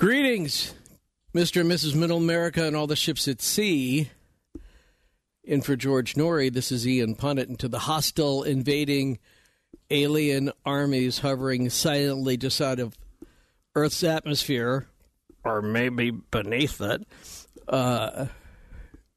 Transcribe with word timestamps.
Greetings, 0.00 0.72
Mr. 1.34 1.60
and 1.60 1.70
Mrs. 1.70 1.94
Middle 1.94 2.16
America 2.16 2.66
and 2.66 2.74
all 2.74 2.86
the 2.86 2.96
ships 2.96 3.28
at 3.28 3.42
sea. 3.42 4.08
In 5.44 5.60
for 5.60 5.76
George 5.76 6.14
Noory, 6.14 6.50
this 6.50 6.72
is 6.72 6.88
Ian 6.88 7.14
Punnett, 7.14 7.48
and 7.48 7.58
to 7.58 7.68
the 7.68 7.80
hostile, 7.80 8.42
invading 8.42 9.18
alien 9.90 10.52
armies 10.64 11.18
hovering 11.18 11.68
silently 11.68 12.38
just 12.38 12.62
out 12.62 12.78
of 12.78 12.96
Earth's 13.74 14.02
atmosphere, 14.02 14.86
or 15.44 15.60
maybe 15.60 16.12
beneath 16.12 16.80
it. 16.80 17.06
Uh, 17.68 18.24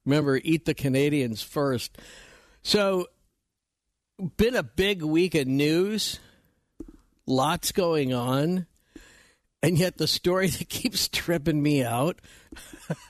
remember, 0.05 0.35
eat 0.43 0.65
the 0.65 0.73
Canadians 0.73 1.41
first. 1.41 1.97
So, 2.61 3.07
been 4.35 4.57
a 4.57 4.63
big 4.63 5.01
week 5.01 5.33
of 5.33 5.47
news, 5.47 6.19
lots 7.25 7.71
going 7.71 8.13
on. 8.13 8.67
And 9.63 9.79
yet, 9.79 9.97
the 9.97 10.07
story 10.07 10.47
that 10.49 10.69
keeps 10.69 11.07
tripping 11.07 11.63
me 11.63 11.83
out 11.83 12.19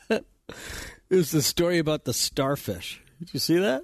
is 1.10 1.32
the 1.32 1.42
story 1.42 1.80
about 1.80 2.06
the 2.06 2.14
starfish. 2.14 3.02
Did 3.20 3.34
you 3.34 3.40
see 3.40 3.58
that? 3.58 3.84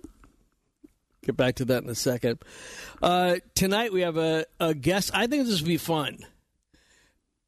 Get 1.26 1.36
back 1.36 1.56
to 1.56 1.66
that 1.66 1.84
in 1.84 1.90
a 1.90 1.96
second. 1.96 2.40
Uh, 3.02 3.38
tonight, 3.56 3.92
we 3.92 4.02
have 4.02 4.18
a, 4.18 4.46
a 4.60 4.74
guest. 4.74 5.12
I 5.14 5.28
think 5.28 5.46
this 5.46 5.60
will 5.60 5.68
be 5.68 5.78
fun. 5.78 6.20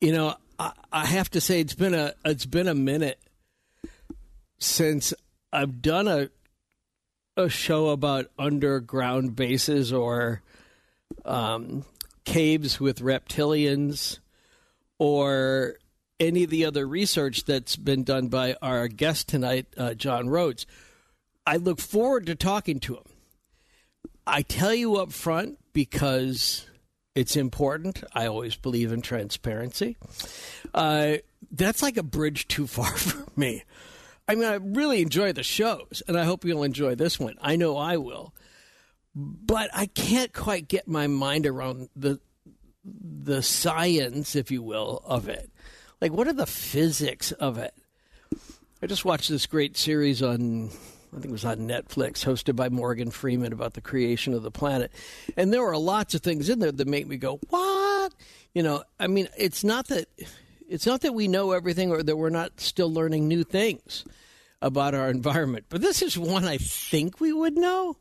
You 0.01 0.11
know, 0.11 0.35
I, 0.57 0.73
I 0.91 1.05
have 1.05 1.29
to 1.31 1.41
say 1.41 1.61
it's 1.61 1.75
been 1.75 1.93
a 1.93 2.13
it's 2.25 2.45
been 2.45 2.67
a 2.67 2.73
minute 2.73 3.19
since 4.57 5.13
I've 5.53 5.81
done 5.81 6.07
a 6.07 6.29
a 7.37 7.47
show 7.47 7.89
about 7.89 8.25
underground 8.37 9.35
bases 9.35 9.93
or 9.93 10.41
um, 11.23 11.85
caves 12.25 12.79
with 12.79 12.99
reptilians 12.99 14.19
or 15.01 15.77
any 16.19 16.43
of 16.43 16.51
the 16.51 16.63
other 16.63 16.87
research 16.87 17.45
that's 17.45 17.75
been 17.75 18.03
done 18.03 18.27
by 18.27 18.55
our 18.61 18.87
guest 18.87 19.27
tonight, 19.27 19.65
uh, 19.75 19.95
John 19.95 20.29
Rhodes. 20.29 20.67
I 21.43 21.57
look 21.57 21.79
forward 21.79 22.27
to 22.27 22.35
talking 22.35 22.79
to 22.81 22.97
him. 22.97 23.03
I 24.27 24.43
tell 24.43 24.75
you 24.75 24.97
up 24.97 25.11
front 25.11 25.57
because 25.73 26.67
it's 27.15 27.35
important. 27.35 28.03
I 28.13 28.27
always 28.27 28.55
believe 28.55 28.91
in 28.91 29.01
transparency. 29.01 29.97
Uh, 30.71 31.13
that's 31.51 31.81
like 31.81 31.97
a 31.97 32.03
bridge 32.03 32.47
too 32.47 32.67
far 32.67 32.85
for 32.95 33.25
me. 33.35 33.63
I 34.27 34.35
mean, 34.35 34.45
I 34.45 34.53
really 34.53 35.01
enjoy 35.01 35.33
the 35.33 35.41
shows, 35.41 36.03
and 36.07 36.15
I 36.15 36.25
hope 36.25 36.45
you'll 36.45 36.61
enjoy 36.61 36.93
this 36.93 37.19
one. 37.19 37.37
I 37.41 37.55
know 37.55 37.75
I 37.75 37.97
will. 37.97 38.35
But 39.15 39.71
I 39.73 39.87
can't 39.87 40.31
quite 40.31 40.67
get 40.67 40.87
my 40.87 41.07
mind 41.07 41.47
around 41.47 41.89
the 41.95 42.19
the 42.83 43.41
science, 43.41 44.35
if 44.35 44.51
you 44.51 44.61
will, 44.61 45.01
of 45.05 45.27
it. 45.27 45.49
Like, 45.99 46.11
what 46.11 46.27
are 46.27 46.33
the 46.33 46.47
physics 46.47 47.31
of 47.33 47.57
it? 47.57 47.73
I 48.81 48.87
just 48.87 49.05
watched 49.05 49.29
this 49.29 49.45
great 49.45 49.77
series 49.77 50.23
on, 50.23 50.67
I 50.67 51.15
think 51.15 51.25
it 51.25 51.31
was 51.31 51.45
on 51.45 51.59
Netflix, 51.59 52.25
hosted 52.25 52.55
by 52.55 52.69
Morgan 52.69 53.11
Freeman 53.11 53.53
about 53.53 53.75
the 53.75 53.81
creation 53.81 54.33
of 54.33 54.41
the 54.41 54.49
planet. 54.49 54.91
And 55.37 55.53
there 55.53 55.61
were 55.61 55.77
lots 55.77 56.15
of 56.15 56.21
things 56.21 56.49
in 56.49 56.59
there 56.59 56.71
that 56.71 56.87
make 56.87 57.07
me 57.07 57.17
go, 57.17 57.39
what? 57.49 58.13
You 58.55 58.63
know, 58.63 58.83
I 58.99 59.07
mean, 59.07 59.27
it's 59.37 59.63
not 59.63 59.87
that. 59.87 60.07
It's 60.67 60.85
not 60.85 61.01
that 61.01 61.13
we 61.13 61.27
know 61.27 61.51
everything 61.51 61.91
or 61.91 62.01
that 62.01 62.15
we're 62.15 62.29
not 62.29 62.61
still 62.61 62.91
learning 62.91 63.27
new 63.27 63.43
things 63.43 64.05
about 64.61 64.95
our 64.95 65.09
environment, 65.09 65.65
but 65.67 65.81
this 65.81 66.01
is 66.01 66.17
one 66.17 66.45
I 66.45 66.57
think 66.57 67.19
we 67.19 67.33
would 67.33 67.57
know. 67.57 67.97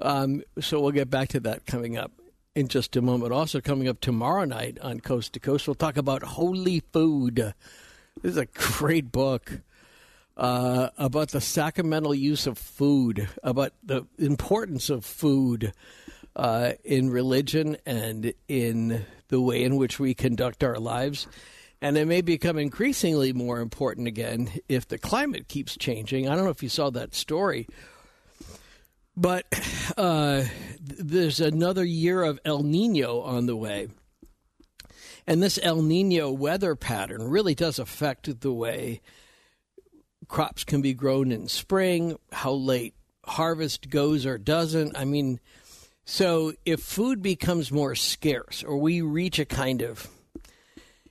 Um, 0.00 0.42
so 0.60 0.80
we'll 0.80 0.90
get 0.90 1.08
back 1.08 1.28
to 1.30 1.40
that 1.40 1.66
coming 1.66 1.96
up 1.96 2.10
in 2.54 2.68
just 2.68 2.94
a 2.96 3.02
moment. 3.02 3.32
Also, 3.32 3.60
coming 3.60 3.88
up 3.88 4.00
tomorrow 4.00 4.44
night 4.44 4.78
on 4.80 5.00
Coast 5.00 5.32
to 5.32 5.40
Coast, 5.40 5.66
we'll 5.66 5.74
talk 5.74 5.96
about 5.96 6.22
holy 6.22 6.80
food. 6.92 7.54
This 8.22 8.32
is 8.32 8.36
a 8.36 8.46
great 8.46 9.10
book 9.10 9.60
uh, 10.36 10.90
about 10.96 11.30
the 11.30 11.40
sacramental 11.40 12.14
use 12.14 12.46
of 12.46 12.58
food, 12.58 13.28
about 13.42 13.72
the 13.82 14.06
importance 14.18 14.88
of 14.88 15.04
food 15.04 15.72
uh, 16.36 16.72
in 16.84 17.10
religion 17.10 17.76
and 17.86 18.32
in 18.48 19.04
the 19.28 19.40
way 19.40 19.64
in 19.64 19.76
which 19.76 19.98
we 19.98 20.14
conduct 20.14 20.62
our 20.62 20.78
lives. 20.78 21.26
And 21.80 21.98
it 21.98 22.06
may 22.06 22.20
become 22.20 22.56
increasingly 22.56 23.32
more 23.32 23.60
important 23.60 24.06
again 24.06 24.50
if 24.68 24.86
the 24.86 24.96
climate 24.96 25.48
keeps 25.48 25.76
changing. 25.76 26.28
I 26.28 26.34
don't 26.34 26.44
know 26.44 26.50
if 26.50 26.62
you 26.62 26.68
saw 26.68 26.90
that 26.90 27.14
story 27.14 27.66
but 29.16 29.46
uh, 29.96 30.44
there's 30.80 31.40
another 31.40 31.84
year 31.84 32.22
of 32.22 32.40
El 32.44 32.62
Nino 32.62 33.20
on 33.20 33.46
the 33.46 33.56
way. 33.56 33.88
And 35.26 35.42
this 35.42 35.58
El 35.62 35.80
Nino 35.80 36.30
weather 36.30 36.74
pattern 36.76 37.28
really 37.30 37.54
does 37.54 37.78
affect 37.78 38.40
the 38.40 38.52
way 38.52 39.00
crops 40.28 40.64
can 40.64 40.82
be 40.82 40.94
grown 40.94 41.32
in 41.32 41.48
spring, 41.48 42.16
how 42.32 42.52
late 42.52 42.94
harvest 43.24 43.88
goes 43.88 44.26
or 44.26 44.38
doesn't. 44.38 44.96
I 44.96 45.04
mean, 45.04 45.40
so 46.04 46.52
if 46.64 46.80
food 46.80 47.22
becomes 47.22 47.72
more 47.72 47.94
scarce 47.94 48.62
or 48.62 48.76
we 48.76 49.00
reach 49.00 49.38
a 49.38 49.44
kind 49.44 49.82
of, 49.82 50.08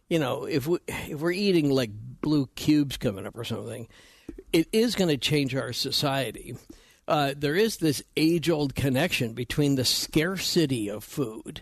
you 0.09 0.19
know, 0.19 0.45
if, 0.45 0.67
we, 0.67 0.77
if 0.87 1.19
we're 1.19 1.31
eating 1.31 1.71
like 1.71 1.91
blue 2.21 2.47
cubes 2.55 2.97
coming 2.97 3.25
up 3.25 3.37
or 3.37 3.43
something, 3.43 3.87
it 4.51 4.67
is 4.71 4.95
going 4.95 5.09
to 5.09 5.17
change 5.17 5.55
our 5.55 5.73
society 5.73 6.55
uh, 7.07 7.33
there 7.35 7.55
is 7.55 7.77
this 7.77 8.03
age 8.15 8.49
old 8.49 8.75
connection 8.75 9.33
between 9.33 9.75
the 9.75 9.85
scarcity 9.85 10.89
of 10.89 11.03
food 11.03 11.61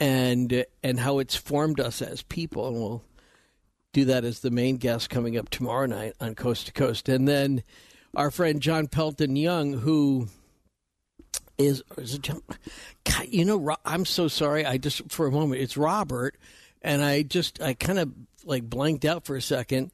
and 0.00 0.64
and 0.82 1.00
how 1.00 1.18
it's 1.18 1.36
formed 1.36 1.80
us 1.80 2.02
as 2.02 2.22
people, 2.22 2.68
and 2.68 2.76
we'll 2.76 3.02
do 3.92 4.04
that 4.06 4.24
as 4.24 4.40
the 4.40 4.50
main 4.50 4.76
guest 4.76 5.10
coming 5.10 5.36
up 5.36 5.48
tomorrow 5.48 5.86
night 5.86 6.14
on 6.20 6.34
Coast 6.34 6.66
to 6.66 6.72
Coast, 6.72 7.08
and 7.08 7.26
then 7.26 7.62
our 8.14 8.30
friend 8.30 8.60
John 8.60 8.86
Pelton 8.86 9.36
Young, 9.36 9.74
who 9.74 10.28
is, 11.56 11.82
is 11.96 12.18
John? 12.18 12.42
God, 13.04 13.26
you 13.28 13.44
know, 13.44 13.76
I'm 13.84 14.04
so 14.04 14.28
sorry. 14.28 14.64
I 14.64 14.78
just 14.78 15.10
for 15.10 15.26
a 15.26 15.32
moment 15.32 15.60
it's 15.62 15.76
Robert, 15.76 16.36
and 16.82 17.02
I 17.02 17.22
just 17.22 17.60
I 17.60 17.74
kind 17.74 17.98
of 17.98 18.12
like 18.44 18.64
blanked 18.64 19.04
out 19.04 19.24
for 19.24 19.36
a 19.36 19.42
second 19.42 19.90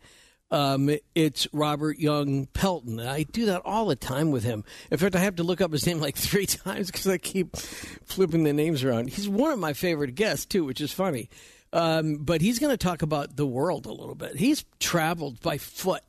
um, 0.50 0.90
it's 1.14 1.48
Robert 1.52 1.98
Young 1.98 2.46
Pelton. 2.46 3.00
I 3.00 3.24
do 3.24 3.46
that 3.46 3.62
all 3.64 3.86
the 3.86 3.96
time 3.96 4.30
with 4.30 4.44
him. 4.44 4.64
In 4.90 4.98
fact, 4.98 5.16
I 5.16 5.20
have 5.20 5.36
to 5.36 5.42
look 5.42 5.60
up 5.60 5.72
his 5.72 5.86
name 5.86 6.00
like 6.00 6.16
three 6.18 6.46
times 6.46 6.90
because 6.90 7.06
I 7.06 7.18
keep 7.18 7.56
flipping 7.56 8.44
the 8.44 8.52
names 8.52 8.84
around. 8.84 9.10
He's 9.10 9.28
one 9.28 9.52
of 9.52 9.58
my 9.58 9.72
favorite 9.72 10.14
guests, 10.14 10.46
too, 10.46 10.64
which 10.64 10.80
is 10.80 10.92
funny. 10.92 11.28
Um, 11.72 12.18
but 12.18 12.40
he's 12.40 12.60
going 12.60 12.72
to 12.72 12.76
talk 12.76 13.02
about 13.02 13.36
the 13.36 13.46
world 13.46 13.86
a 13.86 13.92
little 13.92 14.14
bit. 14.14 14.36
He's 14.36 14.64
traveled 14.78 15.40
by 15.40 15.58
foot. 15.58 16.02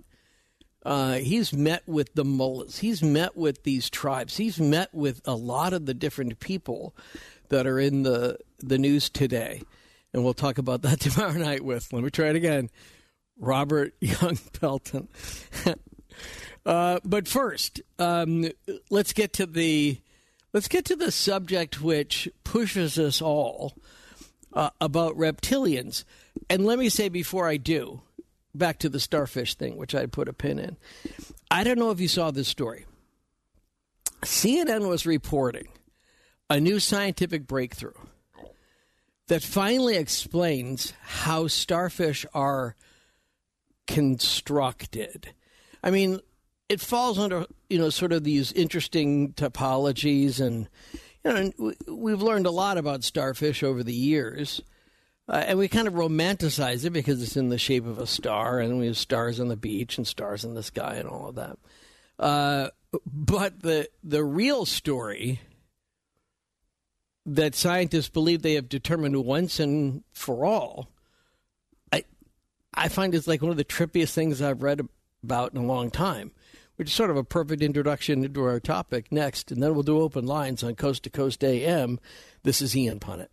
Uh, 0.85 1.13
he's 1.13 1.51
met 1.51 1.81
with 1.87 2.13
the 2.13 2.23
mullahs. 2.23 2.77
He's 2.77 3.01
met 3.01 3.35
with 3.35 3.63
these 3.63 3.89
tribes. 3.89 4.37
He's 4.37 4.59
met 4.59 4.93
with 4.93 5.21
a 5.25 5.33
lot 5.33 5.73
of 5.73 5.87
the 5.87 5.95
different 5.95 6.39
people 6.39 6.95
that 7.49 7.65
are 7.65 7.79
in 7.79 8.03
the 8.03 8.37
the 8.59 8.77
news 8.77 9.09
today. 9.09 9.63
And 10.13 10.23
we'll 10.23 10.35
talk 10.35 10.59
about 10.59 10.83
that 10.83 10.99
tomorrow 11.01 11.33
night 11.33 11.63
with, 11.65 11.91
let 11.91 12.03
me 12.03 12.11
try 12.11 12.27
it 12.27 12.35
again, 12.35 12.69
Robert 13.37 13.93
Young 13.99 14.37
Pelton. 14.59 15.07
uh, 16.65 16.99
but 17.03 17.27
first, 17.27 17.81
um, 17.99 18.49
let's 18.89 19.13
get 19.13 19.33
to 19.33 19.45
the 19.45 19.99
let's 20.53 20.67
get 20.67 20.85
to 20.85 20.95
the 20.95 21.11
subject 21.11 21.81
which 21.81 22.29
pushes 22.43 22.97
us 22.97 23.21
all 23.21 23.73
uh, 24.53 24.69
about 24.79 25.17
reptilians. 25.17 26.05
And 26.49 26.65
let 26.65 26.79
me 26.79 26.89
say 26.89 27.09
before 27.09 27.47
I 27.47 27.57
do, 27.57 28.01
back 28.53 28.79
to 28.79 28.89
the 28.89 28.99
starfish 28.99 29.55
thing, 29.55 29.77
which 29.77 29.93
I 29.93 30.05
put 30.05 30.29
a 30.29 30.33
pin 30.33 30.59
in. 30.59 30.77
I 31.51 31.63
don't 31.63 31.79
know 31.79 31.91
if 31.91 31.99
you 31.99 32.07
saw 32.07 32.31
this 32.31 32.47
story. 32.47 32.85
CNN 34.21 34.87
was 34.87 35.05
reporting 35.05 35.67
a 36.49 36.59
new 36.59 36.79
scientific 36.79 37.47
breakthrough 37.47 37.93
that 39.27 39.43
finally 39.43 39.97
explains 39.97 40.93
how 41.01 41.47
starfish 41.47 42.25
are 42.33 42.75
constructed. 43.87 45.33
I 45.83 45.91
mean, 45.91 46.19
it 46.69 46.81
falls 46.81 47.19
under 47.19 47.45
you 47.69 47.77
know 47.77 47.89
sort 47.89 48.11
of 48.11 48.23
these 48.23 48.51
interesting 48.51 49.33
topologies, 49.33 50.39
and 50.39 50.67
you 51.23 51.31
know 51.33 51.73
we've 51.87 52.21
learned 52.21 52.45
a 52.45 52.51
lot 52.51 52.77
about 52.77 53.03
starfish 53.03 53.63
over 53.63 53.83
the 53.83 53.93
years. 53.93 54.61
Uh, 55.27 55.43
and 55.47 55.57
we 55.57 55.67
kind 55.67 55.87
of 55.87 55.95
romanticize 55.95 56.85
it 56.85 56.91
because 56.91 57.23
it's 57.23 57.35
in 57.35 57.49
the 57.49 57.57
shape 57.57 57.87
of 57.87 57.97
a 57.97 58.05
star, 58.05 58.59
and 58.59 58.77
we 58.77 58.85
have 58.85 58.97
stars 58.97 59.39
on 59.39 59.47
the 59.47 59.57
beach 59.57 59.97
and 59.97 60.05
stars 60.05 60.45
in 60.45 60.53
the 60.53 60.61
sky 60.61 60.95
and 60.95 61.09
all 61.09 61.29
of 61.29 61.35
that. 61.35 61.57
Uh, 62.19 62.69
but 63.05 63.61
the 63.61 63.89
the 64.03 64.23
real 64.23 64.65
story 64.65 65.41
that 67.25 67.55
scientists 67.55 68.09
believe 68.09 68.41
they 68.41 68.53
have 68.53 68.69
determined 68.69 69.15
once 69.25 69.59
and 69.59 70.03
for 70.13 70.45
all 70.45 70.89
I 72.75 72.89
find 72.89 73.15
it's 73.15 73.27
like 73.27 73.41
one 73.41 73.51
of 73.51 73.57
the 73.57 73.65
trippiest 73.65 74.13
things 74.13 74.41
I've 74.41 74.61
read 74.61 74.87
about 75.23 75.53
in 75.53 75.59
a 75.59 75.65
long 75.65 75.89
time, 75.89 76.31
which 76.75 76.89
is 76.89 76.93
sort 76.93 77.09
of 77.09 77.17
a 77.17 77.23
perfect 77.23 77.61
introduction 77.61 78.23
into 78.23 78.43
our 78.43 78.59
topic 78.59 79.11
next. 79.11 79.51
And 79.51 79.63
then 79.63 79.73
we'll 79.73 79.83
do 79.83 80.01
open 80.01 80.25
lines 80.25 80.63
on 80.63 80.75
Coast 80.75 81.03
to 81.03 81.09
Coast 81.09 81.43
AM. 81.43 81.99
This 82.43 82.61
is 82.61 82.75
Ian 82.75 82.99
Punnett. 82.99 83.29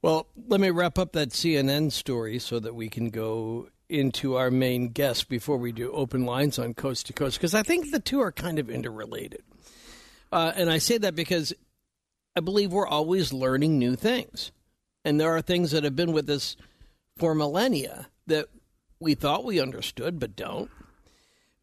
Well, 0.00 0.26
let 0.48 0.60
me 0.60 0.70
wrap 0.70 0.98
up 0.98 1.12
that 1.12 1.28
CNN 1.28 1.92
story 1.92 2.40
so 2.40 2.58
that 2.58 2.74
we 2.74 2.88
can 2.88 3.10
go 3.10 3.68
into 3.88 4.36
our 4.36 4.50
main 4.50 4.88
guest 4.88 5.28
before 5.28 5.58
we 5.58 5.70
do 5.70 5.92
open 5.92 6.24
lines 6.24 6.58
on 6.58 6.72
coast 6.74 7.06
to 7.06 7.12
coast 7.12 7.36
because 7.36 7.54
I 7.54 7.62
think 7.62 7.90
the 7.90 8.00
two 8.00 8.20
are 8.20 8.32
kind 8.32 8.58
of 8.58 8.70
interrelated. 8.70 9.42
Uh, 10.32 10.50
and 10.56 10.70
I 10.70 10.78
say 10.78 10.96
that 10.98 11.14
because 11.14 11.52
I 12.34 12.40
believe 12.40 12.72
we're 12.72 12.86
always 12.86 13.32
learning 13.32 13.78
new 13.78 13.94
things. 13.94 14.50
And 15.04 15.20
there 15.20 15.36
are 15.36 15.42
things 15.42 15.72
that 15.72 15.84
have 15.84 15.94
been 15.94 16.12
with 16.12 16.28
us 16.30 16.56
for 17.16 17.34
millennia 17.34 18.08
that 18.26 18.46
we 19.00 19.14
thought 19.14 19.44
we 19.44 19.60
understood 19.60 20.18
but 20.18 20.36
don't. 20.36 20.70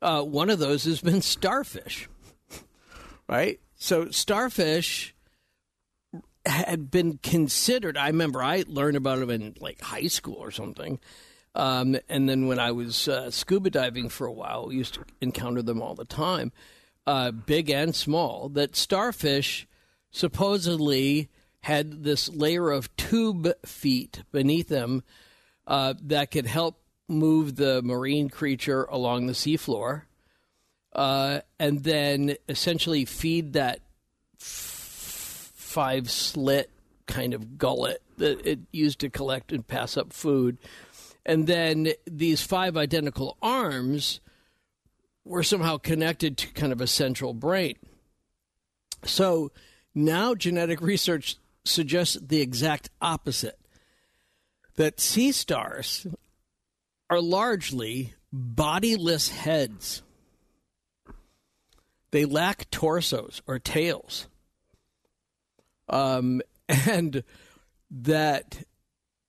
Uh, 0.01 0.21
one 0.21 0.49
of 0.49 0.59
those 0.59 0.85
has 0.85 1.01
been 1.01 1.21
starfish, 1.21 2.07
right? 3.29 3.59
So, 3.75 4.09
starfish 4.11 5.13
had 6.45 6.89
been 6.89 7.17
considered. 7.17 7.97
I 7.97 8.07
remember 8.07 8.41
I 8.41 8.63
learned 8.67 8.97
about 8.97 9.19
them 9.19 9.29
in 9.29 9.55
like 9.59 9.81
high 9.81 10.07
school 10.07 10.35
or 10.35 10.51
something. 10.51 10.99
Um, 11.55 11.97
and 12.07 12.29
then 12.29 12.47
when 12.47 12.59
I 12.59 12.71
was 12.71 13.07
uh, 13.07 13.31
scuba 13.31 13.69
diving 13.69 14.09
for 14.09 14.27
a 14.27 14.31
while, 14.31 14.67
we 14.67 14.75
used 14.75 14.93
to 14.95 15.05
encounter 15.19 15.61
them 15.61 15.81
all 15.81 15.95
the 15.95 16.05
time, 16.05 16.51
uh, 17.07 17.31
big 17.31 17.69
and 17.69 17.95
small. 17.95 18.49
That 18.49 18.75
starfish 18.75 19.67
supposedly 20.11 21.29
had 21.61 22.03
this 22.03 22.29
layer 22.29 22.71
of 22.71 22.95
tube 22.95 23.51
feet 23.65 24.23
beneath 24.31 24.69
them 24.69 25.03
uh, 25.69 25.93
that 26.01 26.31
could 26.31 26.47
help 26.47 26.81
move 27.07 27.55
the 27.55 27.81
marine 27.83 28.27
creature 28.29 28.85
along 28.85 29.27
the 29.27 29.33
seafloor, 29.33 30.01
uh, 30.93 31.39
and 31.59 31.83
then 31.83 32.35
essentially 32.49 33.05
feed 33.05 33.53
that 33.53 33.79
f- 34.41 35.51
five 35.55 36.09
slit 36.09 36.71
kind 37.05 37.33
of 37.33 37.57
gullet 37.57 38.01
that 38.17 38.45
it 38.45 38.59
used 38.71 38.99
to 38.99 39.09
collect 39.09 39.51
and 39.51 39.67
pass 39.67 39.95
up 39.95 40.11
food. 40.11 40.57
And 41.25 41.45
then 41.45 41.89
these 42.05 42.41
five 42.41 42.75
identical 42.75 43.37
arms 43.41 44.19
were 45.23 45.43
somehow 45.43 45.77
connected 45.77 46.37
to 46.37 46.47
kind 46.53 46.71
of 46.71 46.81
a 46.81 46.87
central 46.87 47.35
brain. 47.35 47.75
So 49.05 49.51
now 49.93 50.33
genetic 50.33 50.81
research 50.81 51.37
suggests 51.63 52.17
the 52.19 52.41
exact 52.41 52.89
opposite 53.01 53.59
that 54.79 54.97
sea 54.97 55.33
stars 55.33 56.07
are 57.09 57.19
largely 57.19 58.13
bodiless 58.31 59.27
heads. 59.27 60.03
They 62.11 62.23
lack 62.23 62.71
torsos 62.71 63.41
or 63.45 63.59
tails. 63.59 64.27
Um, 65.89 66.41
and 66.69 67.25
that 67.91 68.63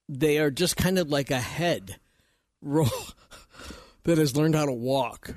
they 0.08 0.38
are 0.38 0.52
just 0.52 0.76
kind 0.76 1.00
of 1.00 1.10
like 1.10 1.32
a 1.32 1.40
head 1.40 1.96
that 2.62 4.18
has 4.18 4.36
learned 4.36 4.54
how 4.54 4.66
to 4.66 4.72
walk. 4.72 5.34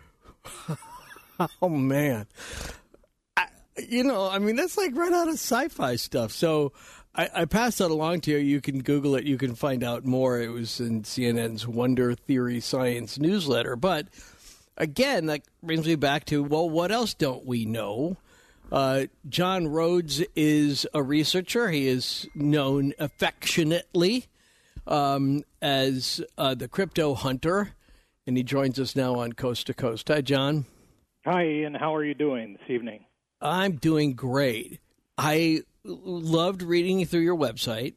oh, 1.60 1.70
man 1.70 2.28
you 3.78 4.04
know, 4.04 4.30
I 4.30 4.40
mean, 4.40 4.56
that's 4.56 4.78
like 4.78 4.96
right 4.96 5.12
out 5.12 5.28
of 5.28 5.36
sci-fi 5.36 5.96
stuff. 5.96 6.32
So 6.32 6.74
I, 7.16 7.30
I 7.34 7.46
passed 7.46 7.78
that 7.78 7.92
along 7.92 8.22
to 8.22 8.32
you. 8.32 8.38
You 8.38 8.62
can 8.62 8.82
Google 8.82 9.16
it. 9.16 9.26
You 9.26 9.38
can 9.38 9.56
find 9.56 9.84
out 9.84 10.06
more. 10.06 10.42
It 10.42 10.50
was 10.50 10.80
in 10.80 11.04
CNN's 11.04 11.68
Wonder 11.68 12.16
Theory 12.16 12.60
Science 12.60 13.20
newsletter. 13.20 13.76
But 13.76 14.08
again, 14.78 15.28
that 15.28 15.42
brings 15.62 15.86
me 15.86 15.96
back 15.96 16.26
to 16.26 16.44
well, 16.44 16.70
what 16.70 16.92
else 16.92 17.14
don't 17.14 17.46
we 17.46 17.66
know? 17.66 18.18
Uh, 18.72 19.06
John 19.30 19.68
Rhodes 19.68 20.24
is 20.36 20.88
a 20.94 21.04
researcher. 21.04 21.70
He 21.70 21.88
is 21.88 22.28
known 22.34 22.94
affectionately 22.98 24.26
um, 24.88 25.44
as 25.62 26.22
uh, 26.38 26.56
the 26.56 26.68
crypto 26.68 27.14
hunter, 27.14 27.76
and 28.26 28.36
he 28.36 28.42
joins 28.42 28.80
us 28.80 28.96
now 28.96 29.16
on 29.16 29.34
Coast 29.34 29.68
to 29.68 29.76
Coast. 29.76 30.08
Hi, 30.08 30.22
John. 30.22 30.66
Hi, 31.26 31.46
Ian. 31.46 31.76
How 31.76 31.96
are 31.96 32.04
you 32.04 32.16
doing 32.16 32.54
this 32.54 32.70
evening? 32.70 33.06
I'm 33.40 33.76
doing 33.76 34.14
great. 34.14 34.80
I 35.18 35.62
loved 35.84 36.62
reading 36.62 37.06
through 37.06 37.22
your 37.22 37.38
website, 37.38 37.96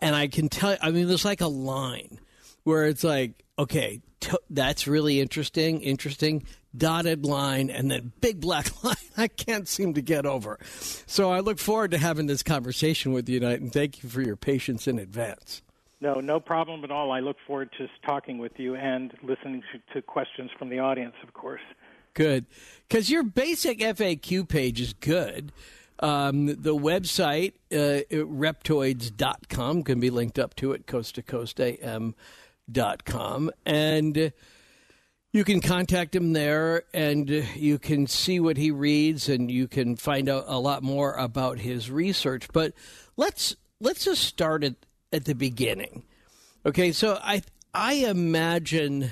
and 0.00 0.14
I 0.14 0.28
can 0.28 0.48
tell. 0.48 0.76
I 0.82 0.90
mean, 0.90 1.08
there's 1.08 1.24
like 1.24 1.40
a 1.40 1.48
line 1.48 2.18
where 2.64 2.86
it's 2.86 3.04
like, 3.04 3.44
okay, 3.58 4.00
t- 4.20 4.36
that's 4.50 4.86
really 4.86 5.20
interesting, 5.20 5.80
interesting. 5.82 6.44
Dotted 6.76 7.24
line 7.24 7.70
and 7.70 7.88
then 7.88 8.12
big 8.20 8.40
black 8.40 8.66
line. 8.84 8.96
I 9.16 9.28
can't 9.28 9.68
seem 9.68 9.94
to 9.94 10.02
get 10.02 10.26
over. 10.26 10.58
So 11.06 11.30
I 11.30 11.40
look 11.40 11.58
forward 11.58 11.92
to 11.92 11.98
having 11.98 12.26
this 12.26 12.42
conversation 12.42 13.12
with 13.12 13.28
you 13.28 13.40
tonight, 13.40 13.60
and 13.60 13.72
thank 13.72 14.02
you 14.02 14.08
for 14.08 14.22
your 14.22 14.36
patience 14.36 14.88
in 14.88 14.98
advance. 14.98 15.62
No, 16.00 16.14
no 16.14 16.40
problem 16.40 16.84
at 16.84 16.90
all. 16.90 17.12
I 17.12 17.20
look 17.20 17.36
forward 17.46 17.70
to 17.78 17.88
talking 18.04 18.38
with 18.38 18.58
you 18.58 18.74
and 18.74 19.14
listening 19.22 19.62
to, 19.72 19.94
to 19.94 20.02
questions 20.02 20.50
from 20.58 20.68
the 20.68 20.80
audience, 20.80 21.14
of 21.22 21.32
course. 21.32 21.62
Good. 22.12 22.46
Because 22.88 23.08
your 23.08 23.22
basic 23.22 23.78
FAQ 23.78 24.48
page 24.48 24.80
is 24.80 24.92
good. 24.92 25.52
Um, 26.04 26.46
the 26.46 26.76
website, 26.76 27.54
uh, 27.72 28.04
reptoids.com, 28.12 29.84
can 29.84 30.00
be 30.00 30.10
linked 30.10 30.38
up 30.38 30.54
to 30.56 30.72
it, 30.72 30.86
coast 30.86 31.14
to 31.14 31.22
coast 31.22 31.58
am.com. 31.58 33.50
And 33.64 34.32
you 35.32 35.44
can 35.44 35.62
contact 35.62 36.14
him 36.14 36.34
there 36.34 36.82
and 36.92 37.30
you 37.30 37.78
can 37.78 38.06
see 38.06 38.38
what 38.38 38.58
he 38.58 38.70
reads 38.70 39.30
and 39.30 39.50
you 39.50 39.66
can 39.66 39.96
find 39.96 40.28
out 40.28 40.44
a 40.46 40.58
lot 40.58 40.82
more 40.82 41.14
about 41.14 41.60
his 41.60 41.90
research. 41.90 42.48
But 42.52 42.74
let's 43.16 43.56
let's 43.80 44.04
just 44.04 44.24
start 44.24 44.62
at, 44.62 44.74
at 45.10 45.24
the 45.24 45.34
beginning. 45.34 46.02
Okay, 46.66 46.92
so 46.92 47.18
I 47.22 47.42
I 47.72 47.94
imagine 47.94 49.10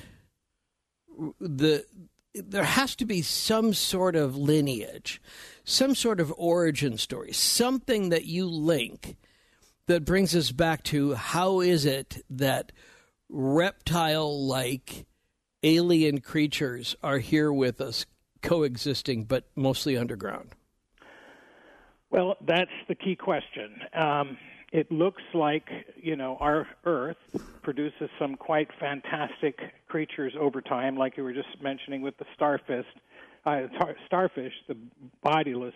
the 1.41 1.87
there 2.35 2.65
has 2.65 2.95
to 2.97 3.07
be 3.07 3.23
some 3.23 3.75
sort 3.75 4.15
of 4.15 4.37
lineage, 4.37 5.23
some 5.65 5.95
sort 5.95 6.21
of 6.21 6.33
origin 6.37 6.99
story, 6.99 7.33
something 7.33 8.09
that 8.11 8.25
you 8.25 8.47
link 8.47 9.17
that 9.87 10.05
brings 10.05 10.35
us 10.35 10.53
back 10.53 10.83
to 10.85 11.15
how 11.15 11.61
is 11.61 11.85
it 11.85 12.25
that 12.31 12.73
reptile 13.29 14.47
like 14.47 15.07
alien 15.63 16.21
creatures 16.21 16.97
are 17.03 17.19
here 17.19 17.53
with 17.53 17.81
us 17.81 18.07
coexisting 18.43 19.25
but 19.25 19.45
mostly 19.55 19.97
underground? 19.97 20.51
Well, 22.11 22.37
that's 22.47 22.71
the 22.89 22.95
key 22.95 23.17
question. 23.17 23.81
Um, 23.95 24.37
it 24.73 24.91
looks 24.91 25.23
like 25.35 25.69
you 25.97 26.17
know 26.17 26.37
our 26.41 26.67
Earth 26.85 27.17
produces 27.63 28.11
some 28.19 28.37
quite 28.37 28.69
fantastic 28.79 29.59
creatures 29.89 30.35
over 30.39 30.61
time, 30.61 30.97
like 30.97 31.17
you 31.17 31.25
were 31.25 31.33
just 31.33 31.61
mentioning 31.63 32.03
with 32.03 32.17
the 32.19 32.25
starfish, 32.35 32.87
uh, 33.45 33.67
tar- 33.79 33.97
starfish, 34.07 34.53
the 34.69 34.77
bodiless 35.23 35.75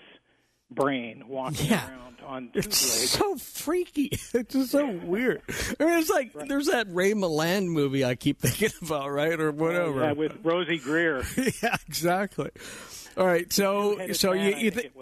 brain 0.70 1.24
walking 1.28 1.66
yeah. 1.66 1.88
around 1.88 2.16
on 2.24 2.50
two 2.52 2.58
it's 2.58 3.00
legs. 3.00 3.10
so 3.10 3.36
freaky. 3.36 4.10
It's 4.34 4.52
just 4.52 4.72
so 4.72 4.90
weird. 4.90 5.42
I 5.80 5.84
mean, 5.84 5.98
it's 5.98 6.10
like 6.10 6.34
right. 6.34 6.48
there's 6.48 6.66
that 6.66 6.86
Ray 6.90 7.12
Milland 7.12 7.68
movie 7.68 8.04
I 8.04 8.14
keep 8.14 8.40
thinking 8.40 8.70
about, 8.82 9.10
right, 9.10 9.38
or 9.38 9.52
whatever. 9.52 10.02
Oh, 10.02 10.06
yeah, 10.06 10.12
with 10.12 10.42
Rosey 10.42 10.78
Grier. 10.82 11.22
yeah, 11.62 11.76
exactly. 11.88 12.50
All 13.16 13.26
right, 13.26 13.50
so 13.52 14.12
so 14.12 14.32
you, 14.32 14.54
you 14.56 14.70
think? 14.70 14.92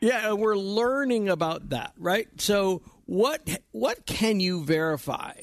Yeah, 0.00 0.32
we're 0.32 0.56
learning 0.56 1.28
about 1.28 1.70
that, 1.70 1.92
right? 1.96 2.28
So 2.40 2.82
what 3.06 3.48
what 3.70 4.06
can 4.06 4.40
you 4.40 4.64
verify? 4.64 5.34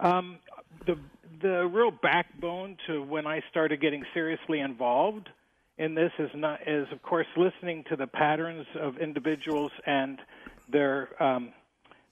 Um, 0.00 0.38
the 0.86 0.98
the 1.40 1.66
real 1.66 1.90
backbone 1.90 2.76
to 2.86 3.02
when 3.02 3.26
I 3.26 3.42
started 3.50 3.80
getting 3.80 4.04
seriously 4.14 4.60
involved 4.60 5.28
in 5.76 5.94
this 5.94 6.12
is 6.18 6.30
not 6.34 6.66
is 6.66 6.86
of 6.92 7.02
course 7.02 7.26
listening 7.36 7.84
to 7.88 7.96
the 7.96 8.06
patterns 8.06 8.66
of 8.80 8.98
individuals 8.98 9.70
and 9.86 10.18
their 10.70 11.22
um, 11.22 11.52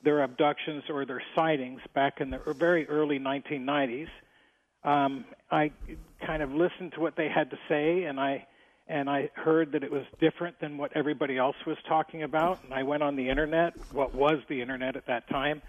their 0.05 0.23
abductions 0.23 0.85
or 0.89 1.05
their 1.05 1.23
sightings 1.35 1.81
back 1.95 2.21
in 2.21 2.31
the 2.31 2.39
very 2.59 2.89
early 2.89 3.19
1990s. 3.19 4.09
Um, 4.85 5.25
I 5.51 5.73
kind 6.25 6.43
of 6.43 6.53
listened 6.53 6.93
to 6.93 7.01
what 7.01 7.17
they 7.17 7.29
had 7.29 7.51
to 7.51 7.59
say, 7.69 8.05
and 8.05 8.21
I 8.21 8.47
and 8.89 9.11
I 9.11 9.31
heard 9.35 9.73
that 9.73 9.83
it 9.83 9.91
was 9.91 10.05
different 10.21 10.61
than 10.61 10.79
what 10.79 10.93
everybody 10.95 11.37
else 11.37 11.57
was 11.67 11.77
talking 11.89 12.23
about. 12.23 12.63
And 12.63 12.73
I 12.73 12.85
went 12.85 13.03
on 13.03 13.17
the 13.17 13.29
internet, 13.29 13.75
what 13.93 14.15
was 14.15 14.39
the 14.49 14.63
internet 14.63 14.95
at 14.95 15.07
that 15.07 15.29
time, 15.29 15.61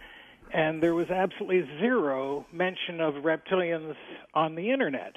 and 0.54 0.82
there 0.82 0.96
was 0.96 1.10
absolutely 1.10 1.68
zero 1.80 2.46
mention 2.51 3.01
of 3.01 3.16
reptilians 3.16 3.96
on 4.34 4.56
the 4.56 4.72
internet. 4.72 5.13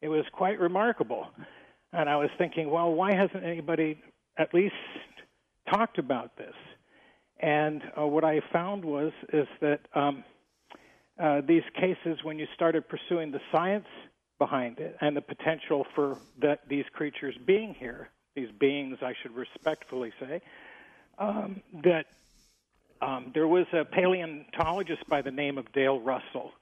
It 0.00 0.08
was 0.08 0.24
quite 0.32 0.58
remarkable. 0.58 1.28
And 1.92 2.08
I 2.08 2.16
was 2.16 2.30
thinking, 2.38 2.70
well, 2.70 2.92
why 2.92 3.14
hasn't 3.14 3.44
anybody 3.44 4.00
at 4.38 4.54
least 4.54 4.74
talked 5.68 5.98
about 5.98 6.36
this? 6.36 6.54
And 7.40 7.82
uh, 7.98 8.06
what 8.06 8.24
I 8.24 8.40
found 8.52 8.84
was 8.84 9.12
is 9.32 9.46
that 9.60 9.80
um, 9.94 10.24
uh, 11.18 11.40
these 11.46 11.62
cases, 11.74 12.18
when 12.22 12.38
you 12.38 12.46
started 12.54 12.88
pursuing 12.88 13.30
the 13.30 13.40
science 13.50 13.86
behind 14.38 14.78
it 14.78 14.96
and 15.00 15.16
the 15.16 15.20
potential 15.20 15.86
for 15.94 16.16
that 16.40 16.60
these 16.68 16.84
creatures 16.92 17.34
being 17.46 17.74
here, 17.74 18.08
these 18.34 18.50
beings, 18.58 18.98
I 19.02 19.14
should 19.22 19.34
respectfully 19.34 20.12
say, 20.20 20.40
um, 21.18 21.60
that 21.84 22.06
um, 23.02 23.30
there 23.34 23.48
was 23.48 23.66
a 23.72 23.84
paleontologist 23.84 25.08
by 25.08 25.22
the 25.22 25.30
name 25.30 25.58
of 25.58 25.70
Dale 25.72 26.00
Russell, 26.00 26.52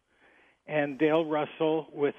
and 0.67 0.99
Dale 0.99 1.25
Russell 1.25 1.89
with 1.93 2.15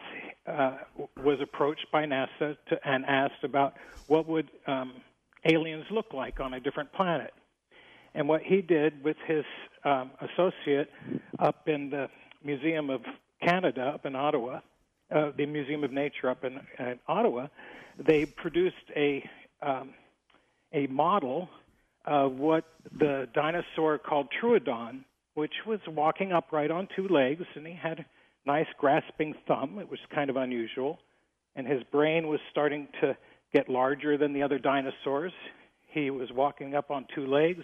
uh, 0.47 0.77
was 1.23 1.39
approached 1.41 1.85
by 1.91 2.05
NASA 2.05 2.57
to, 2.69 2.79
and 2.83 3.05
asked 3.05 3.43
about 3.43 3.75
what 4.07 4.27
would 4.27 4.49
um, 4.67 4.93
aliens 5.45 5.85
look 5.91 6.13
like 6.13 6.39
on 6.39 6.53
a 6.53 6.59
different 6.59 6.91
planet. 6.93 7.33
And 8.15 8.27
what 8.27 8.41
he 8.41 8.61
did 8.61 9.03
with 9.03 9.17
his 9.27 9.45
um, 9.85 10.11
associate 10.19 10.89
up 11.37 11.67
in 11.67 11.91
the 11.91 12.09
Museum 12.43 12.89
of 12.89 13.01
Canada, 13.43 13.91
up 13.93 14.05
in 14.05 14.15
Ottawa, 14.15 14.61
uh, 15.15 15.31
the 15.37 15.45
Museum 15.45 15.83
of 15.83 15.91
Nature 15.91 16.29
up 16.29 16.43
in, 16.43 16.59
in 16.79 16.99
Ottawa, 17.07 17.47
they 17.99 18.25
produced 18.25 18.75
a 18.95 19.23
um, 19.61 19.93
a 20.73 20.87
model 20.87 21.49
of 22.09 22.39
what 22.39 22.65
the 22.97 23.29
dinosaur 23.35 23.99
called 23.99 24.27
Troodon, 24.41 25.03
which 25.35 25.53
was 25.67 25.79
walking 25.87 26.33
upright 26.33 26.71
on 26.71 26.87
two 26.95 27.07
legs, 27.07 27.45
and 27.53 27.67
he 27.67 27.73
had 27.73 27.99
a 27.99 28.05
nice 28.47 28.65
grasping 28.79 29.35
thumb. 29.47 29.77
It 29.77 29.91
was 29.91 29.99
kind 30.13 30.31
of 30.31 30.35
unusual, 30.35 30.99
and 31.55 31.67
his 31.67 31.83
brain 31.83 32.27
was 32.27 32.39
starting 32.49 32.87
to 33.01 33.15
get 33.53 33.69
larger 33.69 34.17
than 34.17 34.33
the 34.33 34.41
other 34.41 34.57
dinosaurs. 34.57 35.33
He 35.89 36.09
was 36.09 36.31
walking 36.31 36.73
up 36.73 36.89
on 36.89 37.05
two 37.13 37.27
legs. 37.27 37.63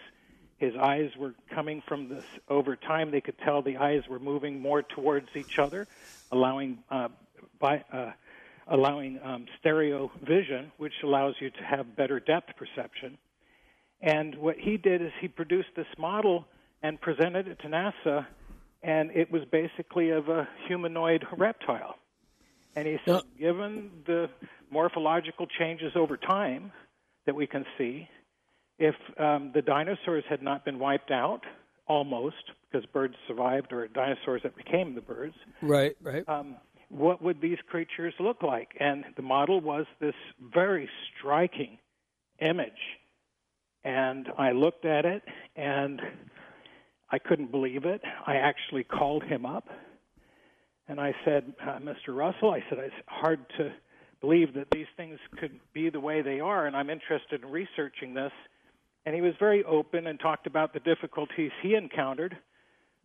His 0.58 0.76
eyes 0.76 1.10
were 1.18 1.34
coming 1.50 1.82
from 1.88 2.08
this. 2.08 2.24
Over 2.48 2.76
time, 2.76 3.10
they 3.10 3.22
could 3.22 3.40
tell 3.40 3.64
the 3.64 3.78
eyes 3.78 4.04
were 4.08 4.20
moving 4.20 4.62
more 4.62 4.84
towards 4.84 5.30
each 5.36 5.58
other, 5.58 5.88
allowing 6.32 6.78
uh, 6.92 7.08
by, 7.60 7.84
uh, 7.92 8.12
allowing 8.68 9.20
um, 9.24 9.48
stereo 9.60 10.12
vision, 10.22 10.72
which 10.78 10.94
allows 11.04 11.34
you 11.40 11.50
to 11.50 11.64
have 11.64 11.96
better 11.96 12.20
depth 12.20 12.56
perception. 12.58 13.18
And 14.06 14.36
what 14.36 14.56
he 14.58 14.78
did 14.78 15.02
is 15.02 15.12
he 15.20 15.28
produced 15.28 15.70
this 15.76 15.88
model 15.98 16.46
and 16.84 17.02
presented 17.02 17.48
it 17.48 17.60
to 17.62 17.68
NASA, 17.68 18.28
and 18.84 19.10
it 19.12 19.32
was 19.32 19.42
basically 19.52 20.12
of 20.12 20.30
a 20.30 20.48
humanoid 20.68 21.26
reptile. 21.36 21.96
And 22.76 22.88
he 22.88 22.98
said, 23.04 23.24
given 23.40 23.90
the 24.06 24.30
morphological 24.70 25.48
changes 25.48 25.94
over 25.96 26.18
time 26.18 26.72
that 27.26 27.34
we 27.34 27.48
can 27.48 27.66
see, 27.80 28.08
if 28.78 28.94
um, 29.18 29.52
the 29.56 29.64
dinosaurs 29.64 30.24
had 30.30 30.44
not 30.44 30.66
been 30.66 30.78
wiped 30.78 31.10
out, 31.10 31.42
almost 31.88 32.36
because 32.70 32.86
birds 32.88 33.16
survived 33.28 33.74
or 33.74 33.88
dinosaurs 33.88 34.42
that 34.44 34.56
became 34.56 34.94
the 34.94 35.02
birds. 35.02 35.36
Right, 35.64 35.96
right. 36.04 36.28
Um, 36.28 36.58
what 36.90 37.24
would 37.24 37.42
these 37.42 37.58
creatures 37.68 38.14
look 38.20 38.44
like? 38.44 38.70
And 38.80 39.04
the 39.16 39.24
model 39.24 39.62
was 39.62 39.86
this 40.00 40.14
very 40.54 40.88
striking 41.18 41.80
image. 42.40 42.72
And 43.86 44.28
I 44.38 44.52
looked 44.52 44.84
at 44.84 45.06
it 45.06 45.24
and 45.56 46.02
I 47.10 47.20
couldn't 47.20 47.52
believe 47.52 47.86
it. 47.86 48.02
I 48.28 48.36
actually 48.36 48.84
called 48.84 49.24
him 49.24 49.46
up 49.46 49.70
and 50.88 51.00
I 51.00 51.14
said, 51.24 51.54
uh, 51.62 51.80
Mr. 51.80 52.16
Russell, 52.16 52.52
I 52.52 52.64
said, 52.70 52.78
it's 52.80 52.94
hard 53.08 53.40
to 53.58 53.72
believe 54.22 54.54
that 54.54 54.68
these 54.72 54.86
things 54.98 55.20
could 55.40 55.60
be 55.74 55.90
the 55.90 56.00
way 56.00 56.22
they 56.22 56.40
are, 56.40 56.68
and 56.68 56.76
I'm 56.76 56.90
interested 56.90 57.44
in 57.44 57.50
researching 57.50 58.14
this. 58.14 58.32
And 59.06 59.16
he 59.16 59.22
was 59.22 59.34
very 59.40 59.64
open 59.64 60.08
and 60.08 60.20
talked 60.20 60.48
about 60.48 60.74
the 60.74 60.80
difficulties 60.80 61.52
he 61.62 61.76
encountered 61.76 62.38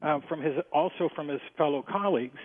uh, 0.02 0.20
from 0.28 0.40
his, 0.40 0.54
also 0.72 1.10
from 1.14 1.28
his 1.28 1.40
fellow 1.58 1.82
colleagues. 1.82 2.38